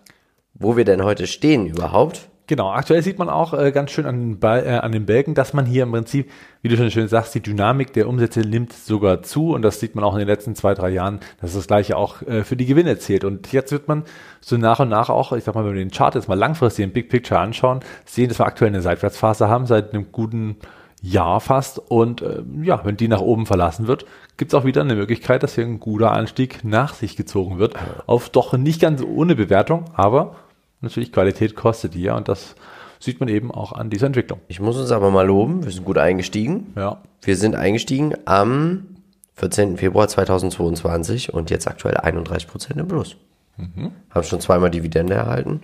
[0.54, 2.27] wo wir denn heute stehen überhaupt.
[2.48, 5.52] Genau, aktuell sieht man auch äh, ganz schön an den, äh, an den Balken, dass
[5.52, 6.30] man hier im Prinzip,
[6.62, 9.94] wie du schon schön sagst, die Dynamik der Umsätze nimmt sogar zu und das sieht
[9.94, 12.64] man auch in den letzten zwei, drei Jahren, dass das gleiche auch äh, für die
[12.64, 13.24] Gewinne zählt.
[13.24, 14.04] Und jetzt wird man
[14.40, 16.86] so nach und nach auch, ich sag mal, wenn wir den Chart jetzt mal langfristig
[16.86, 20.56] im Big Picture anschauen, sehen, dass wir aktuell eine Seitwärtsphase haben seit einem guten
[21.02, 21.78] Jahr fast.
[21.78, 24.06] Und äh, ja, wenn die nach oben verlassen wird,
[24.38, 27.74] gibt es auch wieder eine Möglichkeit, dass hier ein guter Anstieg nach sich gezogen wird.
[28.06, 30.36] Auf doch nicht ganz ohne Bewertung, aber
[30.80, 32.54] natürlich Qualität kostet ja und das
[33.00, 34.40] sieht man eben auch an dieser Entwicklung.
[34.48, 36.72] Ich muss uns aber mal loben, wir sind gut eingestiegen.
[36.76, 37.00] Ja.
[37.22, 38.86] Wir sind eingestiegen am
[39.34, 39.76] 14.
[39.76, 43.16] Februar 2022 und jetzt aktuell 31 Prozent im Plus.
[43.56, 43.92] Mhm.
[44.10, 45.62] Haben schon zweimal Dividende erhalten.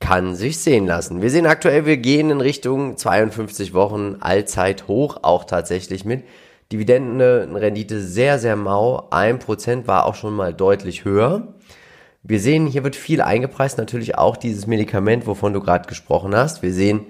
[0.00, 1.22] Kann sich sehen lassen.
[1.22, 6.24] Wir sehen aktuell, wir gehen in Richtung 52 Wochen Allzeit hoch, auch tatsächlich mit
[6.70, 9.08] Dividendenrendite sehr, sehr mau.
[9.10, 11.54] Ein Prozent war auch schon mal deutlich höher.
[12.22, 16.62] Wir sehen, hier wird viel eingepreist, natürlich auch dieses Medikament, wovon du gerade gesprochen hast.
[16.62, 17.06] Wir sehen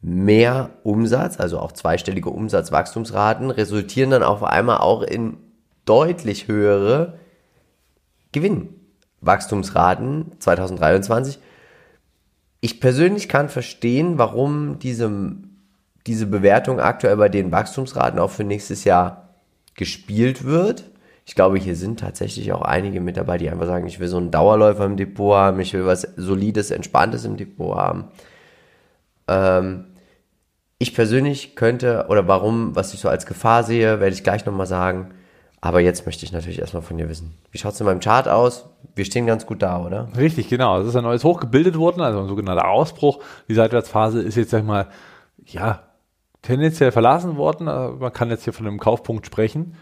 [0.00, 5.38] mehr Umsatz, also auch zweistellige Umsatzwachstumsraten, resultieren dann auf einmal auch in
[5.84, 7.18] deutlich höhere
[8.32, 11.38] Gewinnwachstumsraten 2023.
[12.60, 15.10] Ich persönlich kann verstehen, warum diese,
[16.06, 19.34] diese Bewertung aktuell bei den Wachstumsraten auch für nächstes Jahr
[19.74, 20.84] gespielt wird
[21.26, 24.18] ich glaube, hier sind tatsächlich auch einige mit dabei, die einfach sagen, ich will so
[24.18, 28.08] einen Dauerläufer im Depot haben, ich will was Solides, Entspanntes im Depot haben.
[29.28, 29.86] Ähm,
[30.78, 34.66] ich persönlich könnte, oder warum, was ich so als Gefahr sehe, werde ich gleich nochmal
[34.66, 35.14] sagen.
[35.62, 37.32] Aber jetzt möchte ich natürlich erstmal von dir wissen.
[37.50, 38.66] Wie schaut es in meinem Chart aus?
[38.94, 40.08] Wir stehen ganz gut da, oder?
[40.14, 40.78] Richtig, genau.
[40.78, 43.20] Es ist ein neues Hoch gebildet worden, also ein sogenannter Ausbruch.
[43.48, 44.88] Die Seitwärtsphase ist jetzt, sag ich mal,
[45.46, 45.84] ja,
[46.42, 47.64] tendenziell verlassen worden.
[47.64, 49.74] Man kann jetzt hier von einem Kaufpunkt sprechen.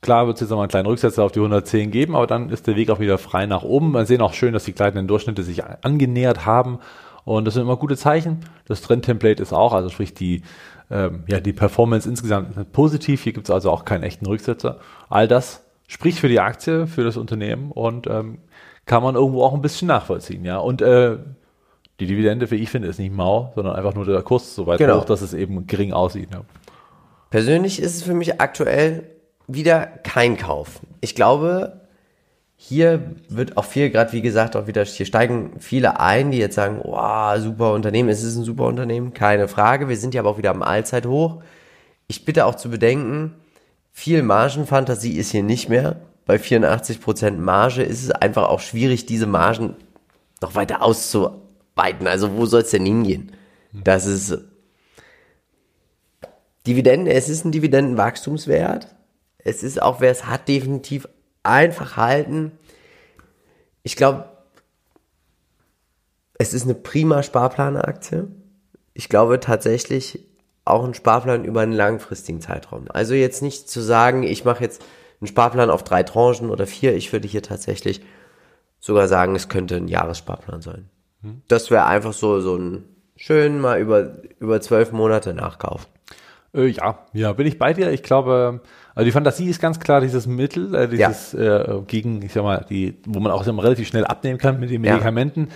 [0.00, 2.66] Klar wird es jetzt nochmal einen kleinen Rücksetzer auf die 110 geben, aber dann ist
[2.66, 3.92] der Weg auch wieder frei nach oben.
[3.92, 6.78] Wir sehen auch schön, dass die gleitenden Durchschnitte sich angenähert haben.
[7.24, 8.40] Und das sind immer gute Zeichen.
[8.66, 10.42] Das Trend-Template ist auch, also sprich die,
[10.90, 13.22] ähm, ja, die Performance insgesamt positiv.
[13.22, 14.78] Hier gibt es also auch keinen echten Rücksetzer.
[15.10, 18.38] All das spricht für die Aktie, für das Unternehmen und ähm,
[18.86, 20.44] kann man irgendwo auch ein bisschen nachvollziehen.
[20.44, 21.18] Ja, und äh,
[21.98, 24.78] die Dividende, wie ich finde, ist nicht mau, sondern einfach nur der Kurs so weit
[24.78, 25.00] genau.
[25.00, 26.28] hoch, dass es eben gering aussieht.
[26.32, 26.42] Ja.
[27.30, 29.17] Persönlich ist es für mich aktuell
[29.48, 30.80] wieder kein Kauf.
[31.00, 31.80] Ich glaube,
[32.56, 36.56] hier wird auch viel, gerade wie gesagt, auch wieder, hier steigen viele ein, die jetzt
[36.56, 39.88] sagen, wow, super Unternehmen, es ist ein super Unternehmen, keine Frage.
[39.88, 41.42] Wir sind ja aber auch wieder am Allzeithoch.
[42.08, 43.34] Ich bitte auch zu bedenken,
[43.92, 46.00] viel Margenfantasie ist hier nicht mehr.
[46.26, 49.76] Bei 84% Marge ist es einfach auch schwierig, diese Margen
[50.42, 52.06] noch weiter auszuweiten.
[52.06, 53.32] Also wo soll es denn hingehen?
[53.72, 54.36] Das ist
[56.66, 58.88] Dividenden, es ist ein Dividendenwachstumswert.
[59.38, 61.08] Es ist auch, wer es hat, definitiv
[61.42, 62.52] einfach halten.
[63.82, 64.28] Ich glaube,
[66.34, 68.28] es ist eine prima Sparplanaktie.
[68.94, 70.24] Ich glaube tatsächlich
[70.64, 72.86] auch ein Sparplan über einen langfristigen Zeitraum.
[72.88, 74.84] Also jetzt nicht zu sagen, ich mache jetzt
[75.20, 76.94] einen Sparplan auf drei Tranchen oder vier.
[76.94, 78.02] Ich würde hier tatsächlich
[78.80, 80.90] sogar sagen, es könnte ein Jahressparplan sein.
[81.22, 81.42] Hm.
[81.48, 82.84] Das wäre einfach so, so ein
[83.16, 85.88] schön mal über, über zwölf Monate nachkaufen.
[86.54, 87.90] Äh, ja, ja, bin ich bei dir.
[87.92, 88.60] Ich glaube,
[88.94, 91.78] also die Fantasie ist ganz klar dieses Mittel, äh, dieses ja.
[91.78, 94.70] äh, gegen, ich sag mal, die, wo man auch mal, relativ schnell abnehmen kann mit
[94.70, 95.48] den Medikamenten.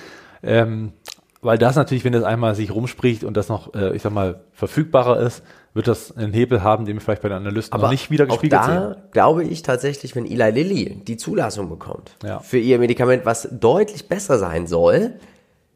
[0.42, 0.50] Ja.
[0.62, 0.92] Ähm,
[1.40, 4.44] weil das natürlich, wenn das einmal sich rumspricht und das noch, äh, ich sag mal,
[4.52, 5.42] verfügbarer ist,
[5.74, 8.28] wird das einen Hebel haben, den wir vielleicht bei den Analysten noch nicht wieder auch
[8.28, 9.02] gespiegelt da sehen.
[9.11, 12.40] glaube ich tatsächlich, wenn Eli Lilly die Zulassung bekommt Ja.
[12.40, 15.14] für ihr Medikament, was deutlich besser sein soll,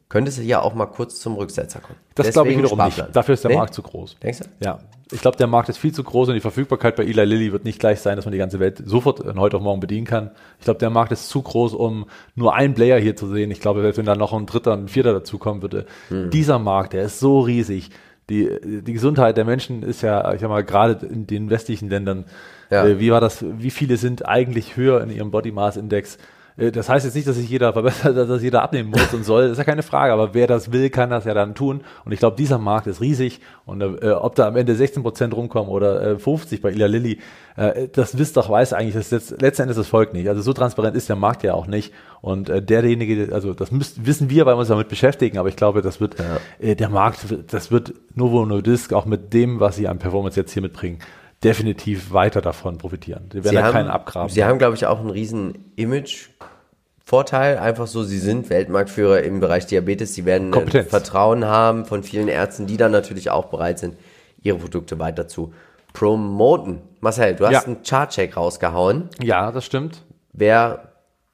[0.08, 1.98] könnte sie ja auch mal kurz zum Rücksetzer kommen.
[2.14, 3.06] Das glaube ich Deswegen wiederum Sparplan.
[3.06, 3.16] nicht.
[3.16, 3.56] Dafür ist der Nee?
[3.56, 4.16] Markt zu groß.
[4.22, 4.44] Denkst du?
[4.64, 4.78] Ja,
[5.12, 7.64] ich glaube, der Markt ist viel zu groß und die Verfügbarkeit bei Eli Lilly wird
[7.64, 10.32] nicht gleich sein, dass man die ganze Welt sofort von heute auf morgen bedienen kann.
[10.58, 13.50] Ich glaube, der Markt ist zu groß, um nur einen Player hier zu sehen.
[13.52, 16.30] Ich glaube, selbst wenn da noch ein dritter, ein vierter dazukommen würde, Hm.
[16.30, 17.90] dieser Markt, der ist so riesig.
[18.28, 18.50] Die,
[18.82, 22.24] die Gesundheit der Menschen ist ja, ich sag mal, gerade in den westlichen Ländern,
[22.70, 22.84] Ja.
[22.84, 26.18] äh, wie war das, wie viele sind eigentlich höher in ihrem Body Mass Index?
[26.56, 29.24] Äh, Das heißt jetzt nicht, dass sich jeder verbessert, dass das jeder abnehmen muss und
[29.24, 31.82] soll, das ist ja keine Frage, aber wer das will, kann das ja dann tun.
[32.04, 35.34] Und ich glaube, dieser Markt ist riesig und äh, ob da am Ende 16 Prozent
[35.34, 37.18] rumkommen oder äh, 50 bei Ila Lilly,
[37.56, 40.28] äh, das wisst doch, weiß eigentlich das letzt, letzten Endes das Volk nicht.
[40.28, 41.92] Also so transparent ist der Markt ja auch nicht.
[42.20, 45.56] Und äh, derjenige, also das müsst, wissen wir, weil wir uns damit beschäftigen, aber ich
[45.56, 46.16] glaube, das wird
[46.58, 50.52] äh, der Markt, das wird Novo Nordisk auch mit dem, was sie an Performance jetzt
[50.52, 50.98] hier mitbringen,
[51.44, 53.28] definitiv weiter davon profitieren.
[53.28, 54.28] Die werden Sie da haben, keinen abgraben.
[54.30, 57.58] Sie haben, glaube ich, auch einen riesen Image-Vorteil.
[57.58, 60.14] Einfach so, sie sind Weltmarktführer im Bereich Diabetes.
[60.14, 60.88] Sie werden Kompetenz.
[60.90, 63.96] Vertrauen haben von vielen Ärzten, die dann natürlich auch bereit sind,
[64.42, 65.52] ihre Produkte weiter zu
[65.92, 66.80] promoten.
[67.00, 67.62] Marcel, du hast Ja.
[67.64, 69.08] einen Chartcheck rausgehauen.
[69.22, 70.02] ja, das stimmt.
[70.32, 70.92] Wer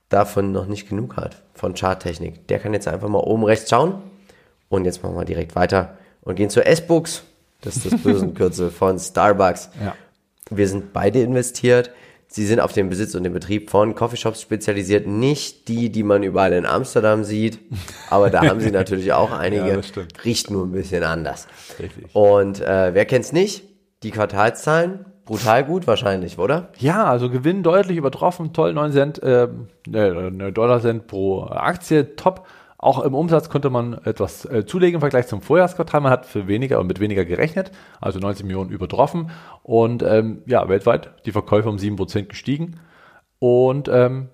[0.08, 3.94] davon noch nicht genug hat, von Charttechnik, der kann jetzt einfach mal oben rechts schauen.
[4.68, 7.24] Und jetzt machen wir direkt weiter und gehen zur S-Books.
[7.62, 9.70] Das ist das böse Kürzel von Starbucks.
[9.82, 9.94] Ja.
[10.50, 11.90] Wir sind beide investiert.
[12.26, 15.06] Sie sind auf den Besitz und den Betrieb von Coffeeshops spezialisiert.
[15.06, 17.58] Nicht die, die man überall in Amsterdam sieht.
[18.10, 19.68] Aber da haben sie natürlich auch einige.
[19.68, 19.80] Ja.
[20.24, 21.46] Riecht nur ein bisschen anders.
[21.78, 22.14] Richtig.
[22.14, 23.64] Und äh, wer kennt's nicht?
[24.02, 25.04] Die Quartalszahlen.
[25.24, 26.70] Brutal gut wahrscheinlich, oder?
[26.78, 32.16] Ja, also Gewinn deutlich übertroffen, toll, 9 Cent, ähm, äh, äh, Dollar Cent pro Aktie,
[32.16, 32.46] top.
[32.82, 36.00] Auch im Umsatz konnte man etwas äh, zulegen im Vergleich zum Vorjahresquartal.
[36.00, 39.30] Man hat für weniger und mit weniger gerechnet, also 90 Millionen übertroffen.
[39.62, 42.80] Und ähm, ja, weltweit die Verkäufe um 7% gestiegen.
[43.38, 44.30] Und ähm,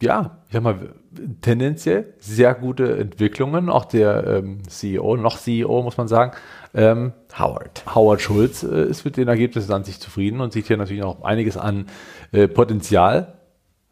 [0.00, 0.94] ja, ich sag mal,
[1.42, 3.68] tendenziell sehr gute Entwicklungen.
[3.68, 6.32] Auch der ähm, CEO, noch CEO, muss man sagen,
[6.72, 7.84] ähm, Howard.
[7.94, 11.22] Howard Schulz äh, ist mit den Ergebnissen an sich zufrieden und sieht hier natürlich noch
[11.22, 11.84] einiges an
[12.32, 13.37] äh, Potenzial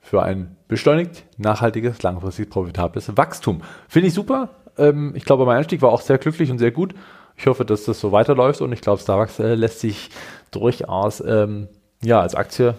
[0.07, 3.63] für ein beschleunigt, nachhaltiges, langfristig profitables Wachstum.
[3.89, 4.51] Finde ich super.
[4.79, 6.95] Ähm, ich glaube, mein Einstieg war auch sehr glücklich und sehr gut.
[7.37, 10.11] Ich hoffe, dass das so weiterläuft und ich glaube, Starbucks äh, lässt sich
[10.53, 11.69] durchaus ähm,
[12.03, 12.77] ja, als Aktie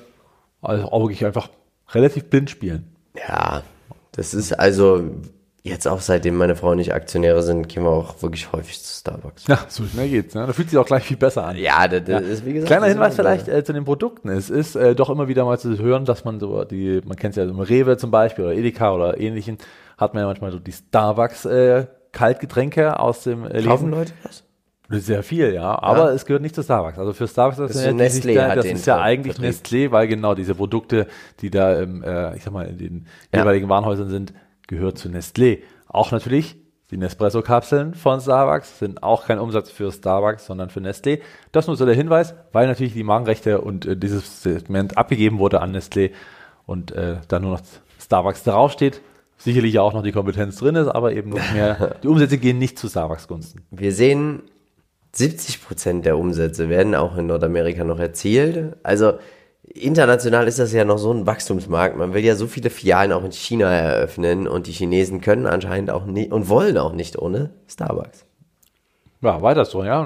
[0.61, 1.49] also auch wirklich einfach
[1.89, 2.95] relativ blind spielen.
[3.27, 3.63] Ja,
[4.13, 5.03] das ist also
[5.67, 8.99] jetzt auch seitdem meine Frau und ich Aktionäre sind, gehen wir auch wirklich häufig zu
[8.99, 9.47] Starbucks.
[9.47, 10.35] Ja, so schnell geht's.
[10.35, 10.45] Ne?
[10.47, 11.57] Da fühlt sich auch gleich viel besser an.
[11.57, 12.67] Ja, das, das ist wie gesagt.
[12.67, 14.29] Kleiner Hinweis vielleicht äh, zu den Produkten.
[14.29, 17.31] Es ist äh, doch immer wieder mal zu hören, dass man so die, man kennt
[17.31, 19.57] es ja so im Rewe zum Beispiel oder Edeka oder ähnlichen,
[19.97, 23.61] hat man ja manchmal so die Starbucks äh, Kaltgetränke aus dem äh.
[23.63, 23.91] Kaufen.
[23.91, 24.43] Leute das?
[24.89, 25.81] Sehr viel, ja.
[25.81, 26.97] Aber es gehört nicht zu Starbucks.
[26.97, 29.89] Also für Starbucks das, ist ja Nestlé da, das ist ja eigentlich Vertrieb.
[29.89, 31.07] Nestlé, weil genau diese Produkte,
[31.41, 33.39] die da im, äh, ich sag mal, in den Ja.
[33.39, 34.33] jeweiligen Warenhäusern sind,
[34.67, 35.59] gehört zu Nestlé.
[35.87, 36.57] Auch natürlich
[36.89, 41.19] die Nespresso-Kapseln von Starbucks sind auch kein Umsatz für Starbucks, sondern für Nestlé.
[41.51, 45.61] Das nur so der Hinweis, weil natürlich die Markenrechte und äh, dieses Segment abgegeben wurde
[45.61, 46.11] an Nestlé
[46.65, 47.61] und äh, da nur noch
[47.99, 49.01] Starbucks draufsteht.
[49.37, 52.57] Sicherlich ja auch noch die Kompetenz drin ist, aber eben nicht mehr, die Umsätze gehen
[52.57, 53.65] nicht zu Starbucks Gunsten.
[53.69, 54.43] Wir sehen,
[55.11, 58.77] 70 Prozent der Umsätze werden auch in Nordamerika noch erzielt.
[58.83, 59.13] Also
[59.73, 61.97] international ist das ja noch so ein Wachstumsmarkt.
[61.97, 65.91] Man will ja so viele Filialen auch in China eröffnen und die Chinesen können anscheinend
[65.91, 68.25] auch nicht und wollen auch nicht ohne Starbucks.
[69.21, 70.05] Ja, weiter so, ja.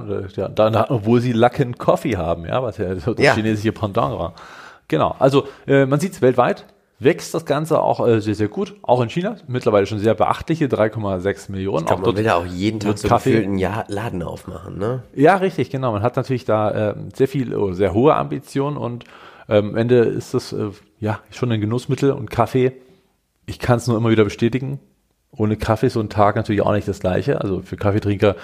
[0.55, 3.33] Dann, obwohl sie Luckin Coffee haben, ja, was ja das Ja.
[3.35, 4.33] chinesische Pendant war.
[4.87, 5.15] Genau.
[5.19, 6.65] Also äh, man sieht es weltweit,
[6.99, 8.75] wächst das Ganze auch äh, sehr, sehr gut.
[8.83, 9.35] Auch in China.
[9.47, 11.79] Mittlerweile schon sehr beachtliche 3,6 Millionen.
[11.79, 14.77] Ich glaube, Auch man will ja auch jeden Tag so Kaffee- einen Ja- Laden aufmachen,
[14.77, 15.03] ne?
[15.13, 15.91] Ja, richtig, genau.
[15.91, 19.03] Man hat natürlich da äh, sehr viel, oh, sehr hohe Ambitionen und
[19.57, 22.73] am Ende ist das äh, ja schon ein Genussmittel und Kaffee.
[23.45, 24.79] Ich kann es nur immer wieder bestätigen.
[25.31, 27.41] Ohne Kaffee ist so ein Tag natürlich auch nicht das Gleiche.
[27.41, 28.35] Also für Kaffeetrinker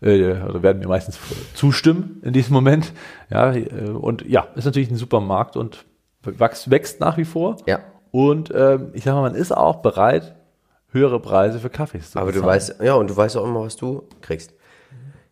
[0.00, 1.18] äh, werden mir meistens
[1.54, 2.92] zustimmen in diesem Moment.
[3.30, 5.84] Ja, äh, und ja, ist natürlich ein super Markt und
[6.22, 7.56] wächst, wächst nach wie vor.
[7.66, 7.80] Ja.
[8.10, 10.34] Und ähm, ich sage mal, man ist auch bereit,
[10.90, 13.76] höhere Preise für Kaffees zu Aber du weißt, ja, und du weißt auch immer, was
[13.76, 14.54] du kriegst.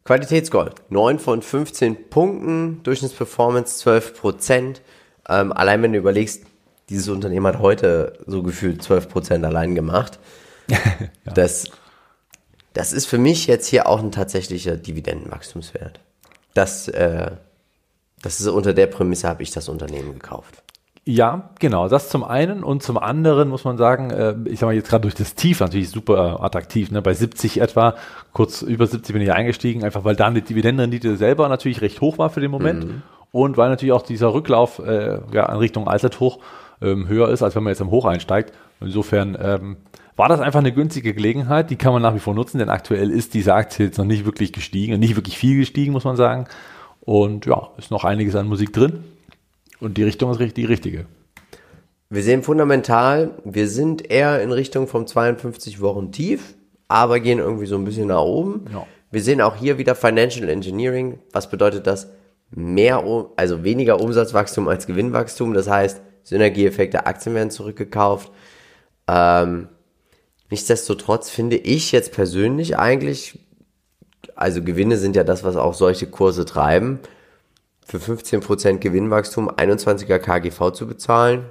[0.05, 4.83] Qualitätsgold, 9 von 15 Punkten, Durchschnittsperformance 12 Prozent.
[5.29, 6.45] Ähm, allein wenn du überlegst,
[6.89, 10.19] dieses Unternehmen hat heute so gefühlt 12 Prozent allein gemacht.
[11.25, 11.71] das,
[12.73, 16.01] das ist für mich jetzt hier auch ein tatsächlicher Dividendenwachstumswert.
[16.55, 17.33] Das, äh,
[18.21, 20.63] das ist unter der Prämisse habe ich das Unternehmen gekauft.
[21.05, 24.75] Ja, genau, das zum einen und zum anderen muss man sagen, äh, ich sag mal
[24.75, 27.03] jetzt gerade durch das Tief natürlich super attraktiv, ne?
[27.03, 27.97] bei 70 etwa,
[28.33, 32.19] kurz über 70 bin ich eingestiegen, einfach weil dann die Dividendenrendite selber natürlich recht hoch
[32.19, 33.03] war für den Moment mhm.
[33.33, 36.39] Und weil natürlich auch dieser Rücklauf äh, ja, in Richtung Allzeithoch
[36.81, 38.53] ähm, höher ist, als wenn man jetzt im Hoch einsteigt.
[38.81, 39.77] Insofern ähm,
[40.17, 43.11] war das einfach eine günstige Gelegenheit, die kann man nach wie vor nutzen, denn aktuell
[43.11, 46.47] ist diese Aktie jetzt noch nicht wirklich gestiegen, nicht wirklich viel gestiegen, muss man sagen.
[47.01, 49.05] Und ja, ist noch einiges an Musik drin.
[49.81, 51.07] Und die Richtung ist die richtige.
[52.11, 56.55] Wir sehen fundamental, wir sind eher in Richtung vom 52 Wochen tief,
[56.87, 58.67] aber gehen irgendwie so ein bisschen nach oben.
[58.71, 58.87] Ja.
[59.11, 61.19] Wir sehen auch hier wieder Financial Engineering.
[61.33, 62.11] Was bedeutet das?
[62.55, 63.03] Mehr,
[63.37, 65.55] also weniger Umsatzwachstum als Gewinnwachstum.
[65.55, 68.31] Das heißt, Synergieeffekte, Aktien werden zurückgekauft.
[69.09, 69.69] Ähm,
[70.51, 73.39] nichtsdestotrotz finde ich jetzt persönlich eigentlich,
[74.37, 77.01] also Gewinne sind ja das, was auch solche Kurse treiben
[77.85, 81.47] für 15% Gewinnwachstum 21er KGV zu bezahlen,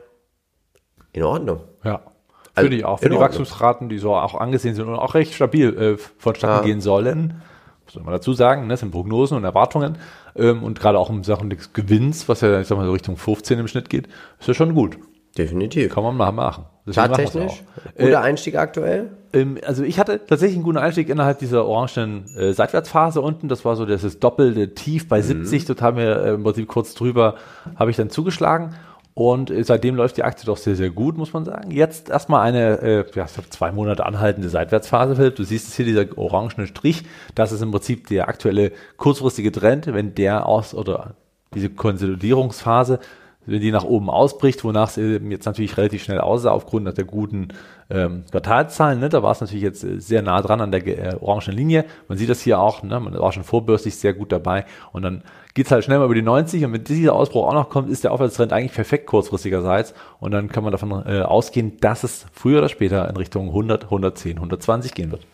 [1.14, 1.62] in Ordnung.
[1.84, 2.00] Ja.
[2.00, 3.00] Für also, die auch.
[3.00, 3.22] Für die Ordnung.
[3.22, 6.62] Wachstumsraten, die so auch angesehen sind und auch recht stabil äh, vonstatten ja.
[6.64, 7.42] gehen sollen.
[7.88, 8.64] Soll man dazu sagen?
[8.64, 8.70] Ne?
[8.70, 9.98] Das sind Prognosen und Erwartungen.
[10.36, 13.18] Ähm, und gerade auch in Sachen des Gewinns, was ja, ich sag mal, so Richtung
[13.18, 14.08] 15 im Schnitt geht,
[14.40, 14.98] ist ja schon gut.
[15.38, 15.94] Definitiv.
[15.94, 16.66] Kann man mal machen.
[16.92, 17.64] Tatsächlich?
[17.96, 19.12] Guter äh, Einstieg aktuell?
[19.34, 23.48] Ähm, also ich hatte tatsächlich einen guten Einstieg innerhalb dieser orangen äh, Seitwärtsphase unten.
[23.48, 25.46] Das war so das doppelte Tief bei mhm.
[25.46, 27.36] 70, total mir äh, im Prinzip kurz drüber
[27.76, 28.76] habe ich dann zugeschlagen.
[29.14, 31.72] Und äh, seitdem läuft die Aktie doch sehr, sehr gut, muss man sagen.
[31.72, 35.36] Jetzt erstmal eine, äh, ja, zwei Monate anhaltende Seitwärtsphase, Philipp.
[35.36, 37.04] Du siehst es hier, dieser orangene Strich.
[37.36, 39.88] Das ist im Prinzip der aktuelle kurzfristige Trend.
[39.88, 41.16] Wenn der aus, oder
[41.54, 43.00] diese Konsolidierungsphase
[43.46, 47.50] wenn die nach oben ausbricht, wonach es jetzt natürlich relativ schnell aussah aufgrund der guten
[47.90, 49.00] ähm, Quartalzahlen.
[49.00, 49.10] Ne?
[49.10, 51.86] Da war es natürlich jetzt äh, sehr nah dran an der äh, orangen Linie.
[52.08, 53.00] Man sieht das hier auch, ne?
[53.00, 55.24] man war schon vorbörslich sehr gut dabei und dann
[55.54, 57.90] geht es halt schnell mal über die 90 und wenn dieser Ausbruch auch noch kommt,
[57.90, 62.26] ist der Aufwärtstrend eigentlich perfekt kurzfristigerseits und dann kann man davon äh, ausgehen, dass es
[62.32, 65.26] früher oder später in Richtung 100, 110, 120 gehen wird.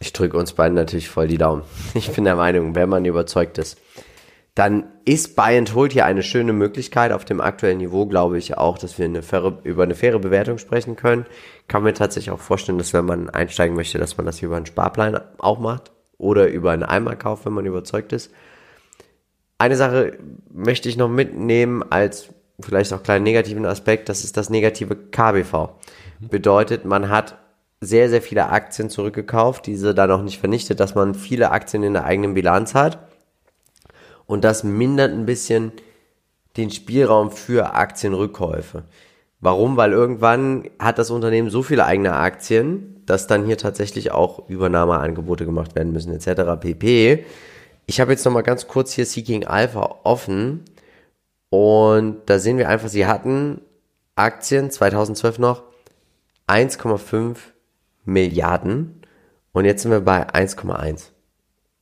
[0.00, 1.62] Ich drücke uns beiden natürlich voll die Daumen.
[1.94, 3.78] Ich bin der Meinung, wenn man überzeugt ist,
[4.54, 7.12] dann ist Buy and Hold hier eine schöne Möglichkeit.
[7.12, 10.58] Auf dem aktuellen Niveau glaube ich auch, dass wir eine faire, über eine faire Bewertung
[10.58, 11.24] sprechen können.
[11.68, 14.66] Kann mir tatsächlich auch vorstellen, dass wenn man einsteigen möchte, dass man das über einen
[14.66, 18.30] Sparplan auch macht oder über einen Einmalkauf, wenn man überzeugt ist.
[19.56, 20.18] Eine Sache
[20.52, 22.28] möchte ich noch mitnehmen als
[22.60, 25.70] vielleicht auch kleinen negativen Aspekt, das ist das negative KBV.
[26.20, 27.38] Bedeutet, man hat
[27.80, 31.94] sehr, sehr viele Aktien zurückgekauft, diese dann auch nicht vernichtet, dass man viele Aktien in
[31.94, 32.98] der eigenen Bilanz hat
[34.32, 35.72] und das mindert ein bisschen
[36.56, 38.84] den Spielraum für Aktienrückkäufe.
[39.40, 39.76] Warum?
[39.76, 45.44] Weil irgendwann hat das Unternehmen so viele eigene Aktien, dass dann hier tatsächlich auch Übernahmeangebote
[45.44, 46.58] gemacht werden müssen etc.
[46.58, 47.26] pp.
[47.84, 50.64] Ich habe jetzt noch mal ganz kurz hier Seeking Alpha offen
[51.50, 53.60] und da sehen wir einfach, sie hatten
[54.16, 55.62] Aktien 2012 noch
[56.46, 57.36] 1,5
[58.06, 59.02] Milliarden
[59.52, 61.10] und jetzt sind wir bei 1,1.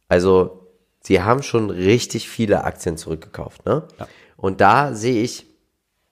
[0.08, 0.59] Also
[1.02, 3.86] sie haben schon richtig viele Aktien zurückgekauft, ne?
[3.98, 4.08] Ja.
[4.36, 5.46] Und da sehe ich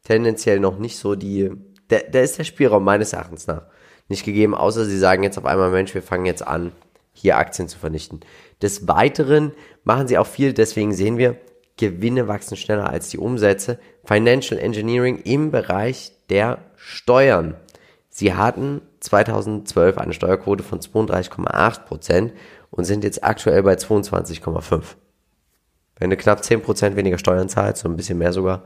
[0.04, 1.50] tendenziell noch nicht so die,
[1.88, 3.62] da, da ist der Spielraum meines Erachtens nach
[4.08, 6.72] nicht gegeben, außer sie sagen jetzt auf einmal, Mensch, wir fangen jetzt an,
[7.12, 8.20] hier Aktien zu vernichten.
[8.62, 9.52] Des Weiteren
[9.84, 11.36] machen sie auch viel, deswegen sehen wir,
[11.76, 13.78] Gewinne wachsen schneller als die Umsätze.
[14.04, 17.54] Financial Engineering im Bereich der Steuern.
[18.08, 22.32] Sie hatten 2012 eine Steuerquote von 32,8 Prozent
[22.70, 24.82] und sind jetzt aktuell bei 22,5.
[25.98, 28.64] Wenn du knapp 10% weniger Steuern zahlst, so ein bisschen mehr sogar,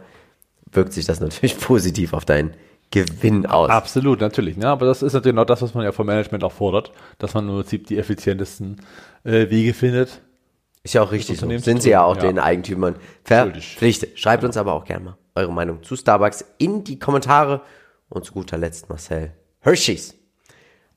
[0.71, 2.55] wirkt sich das natürlich positiv auf deinen
[2.91, 3.71] Gewinn aus.
[3.71, 4.57] Absolut, natürlich.
[4.57, 4.69] Ne?
[4.69, 7.49] Aber das ist natürlich auch das, was man ja vom Management auch fordert, dass man
[7.49, 8.83] im Prinzip die effizientesten
[9.25, 10.21] äh, Wege findet.
[10.83, 11.59] Ist ja auch richtig so.
[11.59, 12.23] Sind sie ja auch ja.
[12.23, 14.19] den Eigentümern verpflichtet.
[14.19, 17.63] Schreibt uns aber auch gerne mal eure Meinung zu Starbucks in die Kommentare.
[18.09, 20.15] Und zu guter Letzt Marcel Hershey's.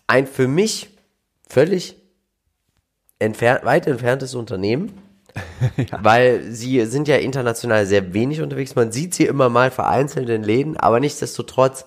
[0.05, 0.89] Ein für mich
[1.47, 1.95] völlig
[3.19, 4.93] entfernt, weit entferntes Unternehmen.
[5.77, 5.99] ja.
[6.01, 8.75] Weil sie sind ja international sehr wenig unterwegs.
[8.75, 11.85] Man sieht sie immer mal vereinzelt in Läden, aber nichtsdestotrotz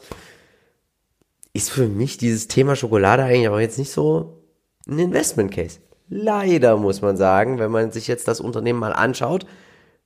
[1.54, 4.44] ist für mich dieses Thema Schokolade eigentlich auch jetzt nicht so
[4.86, 5.80] ein Investment Case.
[6.08, 9.46] Leider muss man sagen, wenn man sich jetzt das Unternehmen mal anschaut,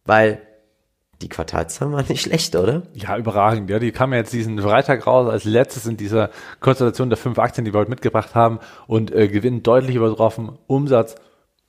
[0.05, 0.41] weil
[1.23, 2.83] die Quartalszahlen waren nicht schlecht, oder?
[2.95, 3.71] Ja, überragend.
[3.71, 6.31] Ja, die kamen jetzt diesen Freitag raus als letztes in dieser
[6.61, 10.59] Konstellation der fünf Aktien, die wir heute mitgebracht haben und äh, gewinnen deutlich übertroffen.
[10.67, 11.15] Umsatz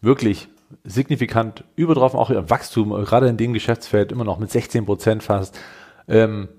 [0.01, 0.49] wirklich
[0.83, 5.23] signifikant übertroffen, auch ihr Wachstum, äh, gerade in dem Geschäftsfeld immer noch mit 16 Prozent
[5.23, 5.57] fast.
[6.07, 6.49] Ähm,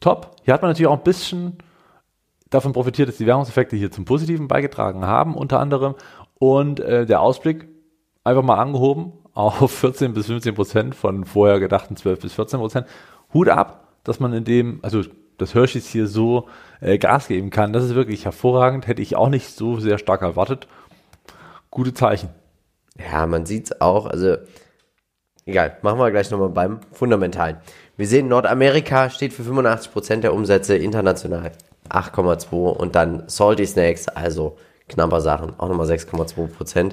[0.00, 0.36] top.
[0.44, 1.58] Hier hat man natürlich auch ein bisschen
[2.50, 5.96] davon profitiert, dass die Währungseffekte hier zum Positiven beigetragen haben, unter anderem.
[6.38, 7.68] Und äh, der Ausblick
[8.22, 12.86] einfach mal angehoben auf 14 bis 15 Prozent von vorher gedachten 12 bis 14 Prozent.
[13.32, 15.02] Hut ab, dass man in dem, also
[15.38, 16.48] das Hershey's hier so
[16.80, 17.72] äh, Gas geben kann.
[17.72, 18.86] Das ist wirklich hervorragend.
[18.86, 20.68] Hätte ich auch nicht so sehr stark erwartet.
[21.70, 22.28] Gute Zeichen.
[22.96, 24.06] Ja, man sieht es auch.
[24.06, 24.36] Also,
[25.44, 27.56] egal, machen wir gleich nochmal beim Fundamentalen.
[27.96, 31.50] Wir sehen, Nordamerika steht für 85% der Umsätze international.
[31.88, 34.56] 8,2 und dann Salty Snacks, also
[34.88, 36.92] knapper Sachen, auch nochmal 6,2%.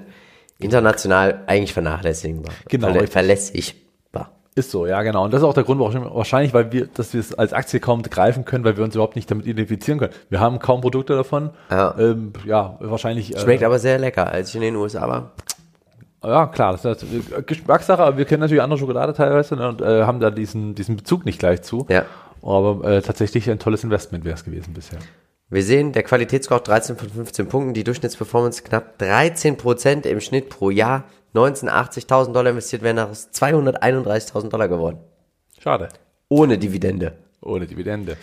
[0.61, 2.53] International eigentlich vernachlässigbar.
[2.69, 3.13] Genau, Verlä richtig.
[3.13, 4.31] verlässigbar.
[4.53, 5.23] Ist so, ja, genau.
[5.25, 7.79] Und das ist auch der Grund, warum wahrscheinlich, weil wir, dass wir es als Aktie
[7.79, 10.13] kaum greifen können, weil wir uns überhaupt nicht damit identifizieren können.
[10.29, 11.51] Wir haben kaum Produkte davon.
[11.69, 11.95] Ja.
[11.97, 13.33] ähm, ja wahrscheinlich.
[13.39, 15.31] Schmeckt äh, aber sehr lecker, als ich in den USA war.
[16.23, 19.81] Ja, klar, das ist äh, Geschmackssache, aber wir kennen natürlich andere Schokolade teilweise ne, und
[19.81, 21.87] äh, haben da diesen, diesen Bezug nicht gleich zu.
[21.89, 22.05] Ja.
[22.43, 24.99] Aber äh, tatsächlich ein tolles Investment wäre es gewesen bisher.
[25.51, 30.69] Wir sehen, der Qualitätsscore 13 von 15 Punkten, die Durchschnittsperformance knapp 13% im Schnitt pro
[30.69, 31.03] Jahr.
[31.35, 34.99] 1980.000 Dollar investiert wären daraus 231.000 Dollar geworden.
[35.59, 35.89] Schade.
[36.29, 37.17] Ohne Dividende.
[37.41, 38.15] Ohne Dividende.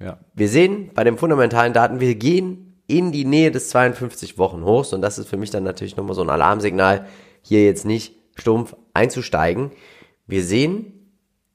[0.00, 0.18] Ja.
[0.32, 4.94] Wir sehen bei den fundamentalen Daten, wir gehen in die Nähe des 52 Wochen hochs
[4.94, 7.06] und das ist für mich dann natürlich nochmal so ein Alarmsignal,
[7.42, 9.70] hier jetzt nicht stumpf einzusteigen.
[10.26, 11.10] Wir sehen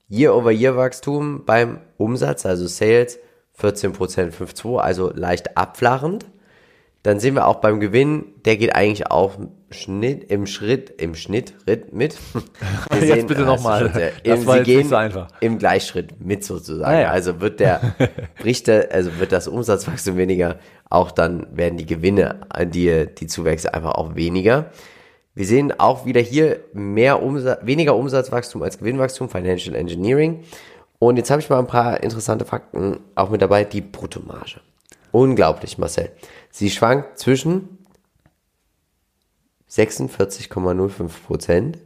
[0.08, 3.18] Year-over-Year-Wachstum beim Umsatz, also Sales
[3.62, 3.94] 14%
[4.32, 6.26] 5,2, also leicht abflachend.
[7.04, 11.16] Dann sehen wir auch beim Gewinn, der geht eigentlich auch im Schnitt, im Schritt, im
[11.16, 12.18] Schnitt, Ritt mit.
[12.92, 14.12] Wir Jetzt bitte nochmal.
[14.24, 15.28] Das war Sie jetzt gehen so einfach.
[15.40, 16.92] im Gleichschritt mit sozusagen.
[16.92, 17.10] Ah, ja.
[17.12, 17.96] Also wird der,
[18.42, 23.74] bricht der, also wird das Umsatzwachstum weniger, auch dann werden die Gewinne, die, die Zuwächse
[23.74, 24.72] einfach auch weniger.
[25.36, 30.44] Wir sehen auch wieder hier mehr Umsatz, weniger Umsatzwachstum als Gewinnwachstum, Financial Engineering.
[31.00, 33.64] Und jetzt habe ich mal ein paar interessante Fakten auch mit dabei.
[33.64, 34.60] Die Bruttomarge.
[35.12, 36.12] Unglaublich, Marcel.
[36.52, 37.80] Sie schwankt zwischen
[39.70, 41.80] 46,05 Prozent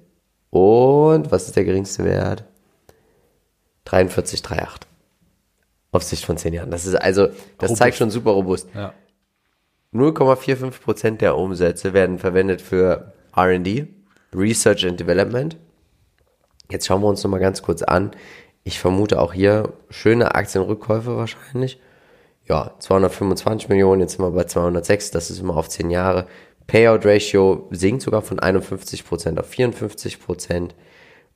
[0.49, 2.45] und was ist der geringste Wert?
[3.88, 4.82] 43,38.
[5.91, 6.72] Auf Sicht von 10 Jahren.
[6.72, 7.78] Das ist also, das Robust.
[7.78, 8.68] zeigt schon super robust.
[8.74, 8.93] Ja.
[9.93, 13.88] 0,45 Prozent der Umsätze werden verwendet für R&D,
[14.34, 15.57] Research and Development.
[16.72, 18.11] Jetzt schauen wir uns noch mal ganz kurz an.
[18.64, 21.80] Ich vermute auch hier schöne Aktienrückkäufe wahrscheinlich.
[22.45, 26.28] Ja, 225 Millionen, jetzt sind wir bei 206, das ist immer auf 10 Jahre.
[26.68, 30.70] Payout Ratio sinkt sogar von 51% auf 54%.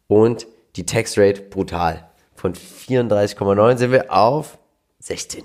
[0.07, 2.09] Und die Tax Rate brutal.
[2.33, 4.57] Von 34,9 sind wir auf
[4.99, 5.43] 16.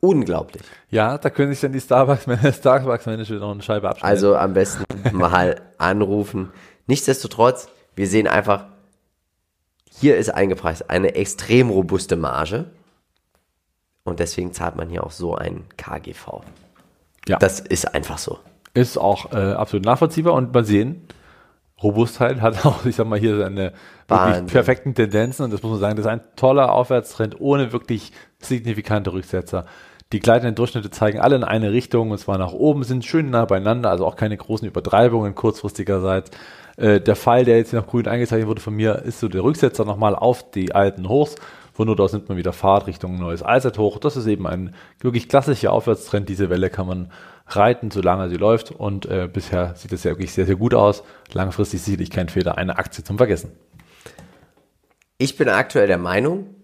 [0.00, 0.62] Unglaublich.
[0.90, 2.24] ja, da können sich dann die Starbucks,
[2.58, 4.02] Starbucks noch eine Scheibe abschneiden.
[4.02, 6.52] Also am besten mal anrufen.
[6.86, 8.66] Nichtsdestotrotz, wir sehen einfach,
[10.00, 12.66] hier ist eingepreist eine extrem robuste Marge.
[14.04, 16.42] Und deswegen zahlt man hier auch so einen KGV.
[17.26, 18.38] ja, Das ist einfach so.
[18.74, 21.06] ist auch äh, absolut nachvollziehbar und mal sehen,
[21.82, 23.72] Robustheit hat auch, ich sag mal, hier seine
[24.08, 28.12] wirklich perfekten Tendenzen und das muss man sagen, das ist ein toller Aufwärtstrend ohne wirklich
[28.40, 29.64] signifikante Rücksetzer.
[30.14, 33.46] Die gleitenden Durchschnitte zeigen alle in eine Richtung und zwar nach oben, sind schön nah
[33.46, 36.30] beieinander, also auch keine großen Übertreibungen kurzfristigerseits.
[36.76, 39.42] Äh, der Fall, der jetzt hier noch grün eingezeichnet wurde von mir, ist so der
[39.42, 41.34] Rücksetzer nochmal auf die alten Hochs.
[41.72, 43.98] Von dort aus nimmt man wieder Fahrt Richtung neues Allzeithoch.
[43.98, 46.28] Das ist eben ein wirklich klassischer Aufwärtstrend.
[46.28, 47.10] Diese Welle kann man
[47.48, 48.70] reiten, solange sie läuft.
[48.70, 51.02] Und äh, bisher sieht es ja wirklich sehr, sehr gut aus.
[51.32, 53.50] Langfristig sicherlich kein Fehler, eine Aktie zum Vergessen.
[55.18, 56.54] Ich bin aktuell der Meinung,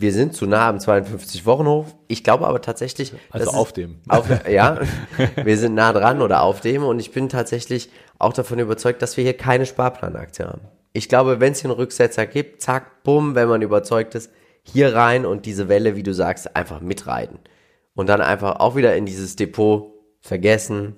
[0.00, 1.86] wir sind zu nah am 52 Wochen hoch.
[2.08, 4.00] Ich glaube aber tatsächlich, Also auf dem.
[4.08, 4.80] Auf, ja,
[5.36, 9.16] wir sind nah dran oder auf dem und ich bin tatsächlich auch davon überzeugt, dass
[9.16, 10.62] wir hier keine Sparplanaktie haben.
[10.92, 14.30] Ich glaube, wenn es hier einen Rücksetzer gibt, zack, bumm, wenn man überzeugt ist,
[14.62, 17.38] hier rein und diese Welle, wie du sagst, einfach mitreiten.
[17.94, 20.96] Und dann einfach auch wieder in dieses Depot vergessen,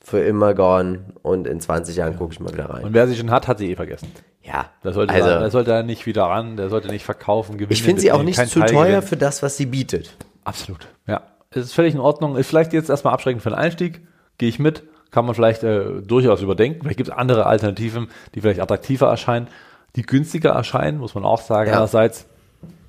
[0.00, 2.84] für immer gone und in 20 Jahren gucke ich mal wieder rein.
[2.84, 4.12] Und wer sie schon hat, hat sie eh vergessen.
[4.46, 7.72] Ja, Der sollte, also der sollte da nicht wieder ran, der sollte nicht verkaufen, gewinnen.
[7.72, 8.74] ich finde sie auch nicht zu Teilgewinn.
[8.84, 10.16] teuer für das, was sie bietet.
[10.44, 10.86] Absolut.
[11.06, 11.22] Ja.
[11.50, 12.36] Es ist völlig in Ordnung.
[12.36, 14.02] Ist vielleicht jetzt erstmal abschreckend für den Einstieg.
[14.36, 14.82] Gehe ich mit.
[15.10, 16.82] Kann man vielleicht äh, durchaus überdenken.
[16.82, 19.48] Vielleicht gibt es andere Alternativen, die vielleicht attraktiver erscheinen,
[19.96, 21.68] die günstiger erscheinen, muss man auch sagen.
[21.68, 21.74] Ja.
[21.74, 22.26] Andererseits,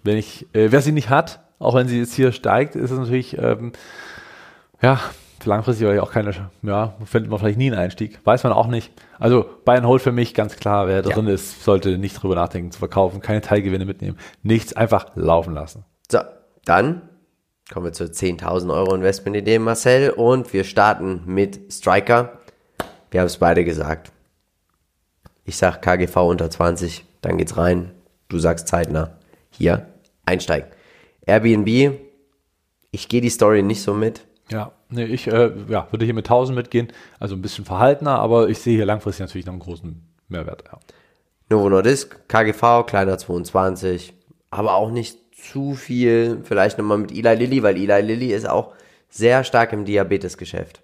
[0.04, 2.98] wenn ich, äh, wer sie nicht hat, auch wenn sie jetzt hier steigt, ist es
[3.00, 3.72] natürlich, ähm,
[4.82, 5.00] ja,
[5.44, 6.32] langfristig auch keine,
[6.62, 8.20] ja, findet man vielleicht nie einen Einstieg.
[8.24, 8.92] Weiß man auch nicht.
[9.20, 11.02] Also Buy and Hold für mich ganz klar, wer Ja.
[11.02, 15.84] drin ist, sollte nicht drüber nachdenken zu verkaufen, keine Teilgewinne mitnehmen, nichts einfach laufen lassen.
[16.10, 16.20] So,
[16.64, 17.02] dann
[17.74, 20.12] kommen wir zur 10.000 Euro Investment-Idee, Marcel.
[20.12, 22.40] Und wir starten mit Striker.
[23.12, 24.12] Wir haben es beide gesagt.
[25.44, 27.92] Ich sag KGV unter 20, dann geht's rein.
[28.30, 29.18] Du sagst zeitnah.
[29.52, 29.86] Hier,
[30.26, 30.70] einsteigen.
[31.26, 31.98] Airbnb,
[32.92, 34.26] ich gehe die Story nicht so mit.
[34.52, 38.50] Ja, nee, ich äh, ja, würde hier mit 1000 mitgehen, also ein bisschen verhaltener, aber
[38.50, 40.64] ich sehe hier langfristig natürlich noch einen großen Mehrwert.
[40.72, 40.80] Ja.
[41.50, 44.14] Novo Nordisk, KGV, kleiner 22,
[44.52, 46.42] aber auch nicht zu viel.
[46.44, 48.74] Vielleicht nochmal mit Eli Lilly, weil Eli Lilly ist auch
[49.10, 50.82] sehr stark im Diabetesgeschäft.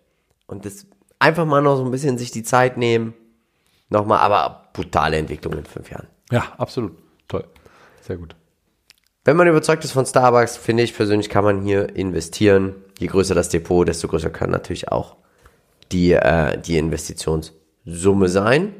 [0.48, 0.86] Und das
[1.20, 3.14] einfach mal noch so ein bisschen sich die Zeit nehmen.
[3.90, 6.08] Nochmal, aber brutale Entwicklung in fünf Jahren.
[6.32, 6.98] Ja, absolut.
[7.28, 7.46] Toll.
[8.02, 8.36] Sehr gut.
[9.24, 12.76] Wenn man überzeugt ist von Starbucks, finde ich persönlich, kann man hier investieren.
[13.02, 15.16] Je größer das Depot, desto größer kann natürlich auch
[15.92, 18.76] die, äh, die Investitionssumme sein.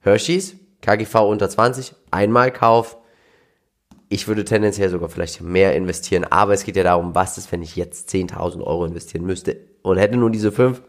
[0.00, 2.96] Hershey's, KGV unter 20, Einmalkauf.
[4.08, 7.62] Ich würde tendenziell sogar vielleicht mehr investieren, aber es geht ja darum, was ist, wenn
[7.62, 10.82] ich jetzt 10.000 Euro investieren müsste und hätte nur diese fünf,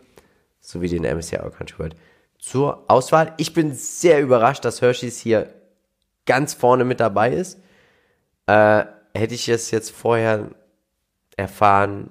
[0.60, 1.96] so wie den MSCI All Country World,
[2.40, 3.36] zur Auswahl.
[3.38, 5.54] Ich bin sehr überrascht, dass Hershey's hier
[6.26, 7.60] ganz vorne mit dabei ist.
[8.48, 10.50] Äh, hätte ich es jetzt vorher
[11.36, 12.10] erfahren,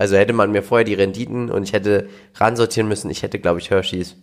[0.00, 3.60] also hätte man mir vorher die Renditen und ich hätte ransortieren müssen, ich hätte, glaube
[3.60, 4.16] ich, Hershey's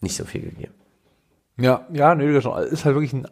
[0.00, 0.74] nicht so viel gegeben.
[1.58, 2.62] Ja, ja, nö, schon.
[2.64, 3.26] Ist halt wirklich ein,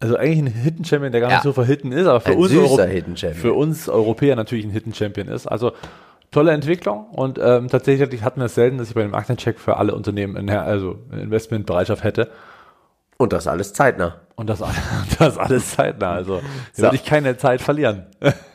[0.00, 1.36] also eigentlich ein Hidden Champion, der gar Ja.
[1.36, 2.78] nicht so verhitten ist, aber für Ein uns, Euro-
[3.32, 5.46] für uns Europäer natürlich ein Hidden Champion ist.
[5.46, 5.72] Also
[6.30, 9.78] tolle Entwicklung und ähm, tatsächlich hatten wir es selten, dass ich bei dem Aktiencheck für
[9.78, 12.28] alle Unternehmen eine, also Investmentbereitschaft hätte.
[13.16, 14.20] Und das alles zeitnah.
[14.36, 14.62] Und das,
[15.18, 16.12] das alles zeitnah.
[16.12, 16.42] Also da
[16.74, 16.82] So.
[16.82, 18.06] würde ich keine Zeit verlieren.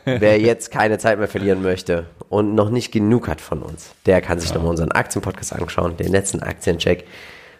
[0.05, 4.19] Wer jetzt keine Zeit mehr verlieren möchte und noch nicht genug hat von uns, der
[4.19, 7.05] kann sich nochmal unseren Aktienpodcast anschauen, den letzten Aktiencheck.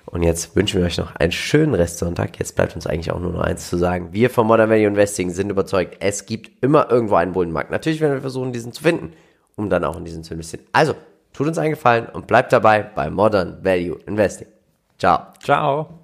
[0.05, 2.39] Und jetzt wünschen wir euch noch einen schönen Restsonntag.
[2.39, 4.09] Jetzt bleibt uns eigentlich auch nur noch eins zu sagen.
[4.11, 7.69] Wir von Modern Value Investing sind überzeugt, es gibt immer irgendwo einen Bullenmarkt.
[7.69, 9.13] Natürlich werden wir versuchen, diesen zu finden,
[9.55, 10.63] um dann auch in diesen zu investieren.
[10.73, 10.95] Also,
[11.33, 14.47] tut uns einen Gefallen und bleibt dabei bei Modern Value Investing.
[14.97, 15.27] Ciao.
[15.41, 16.02] Ciao.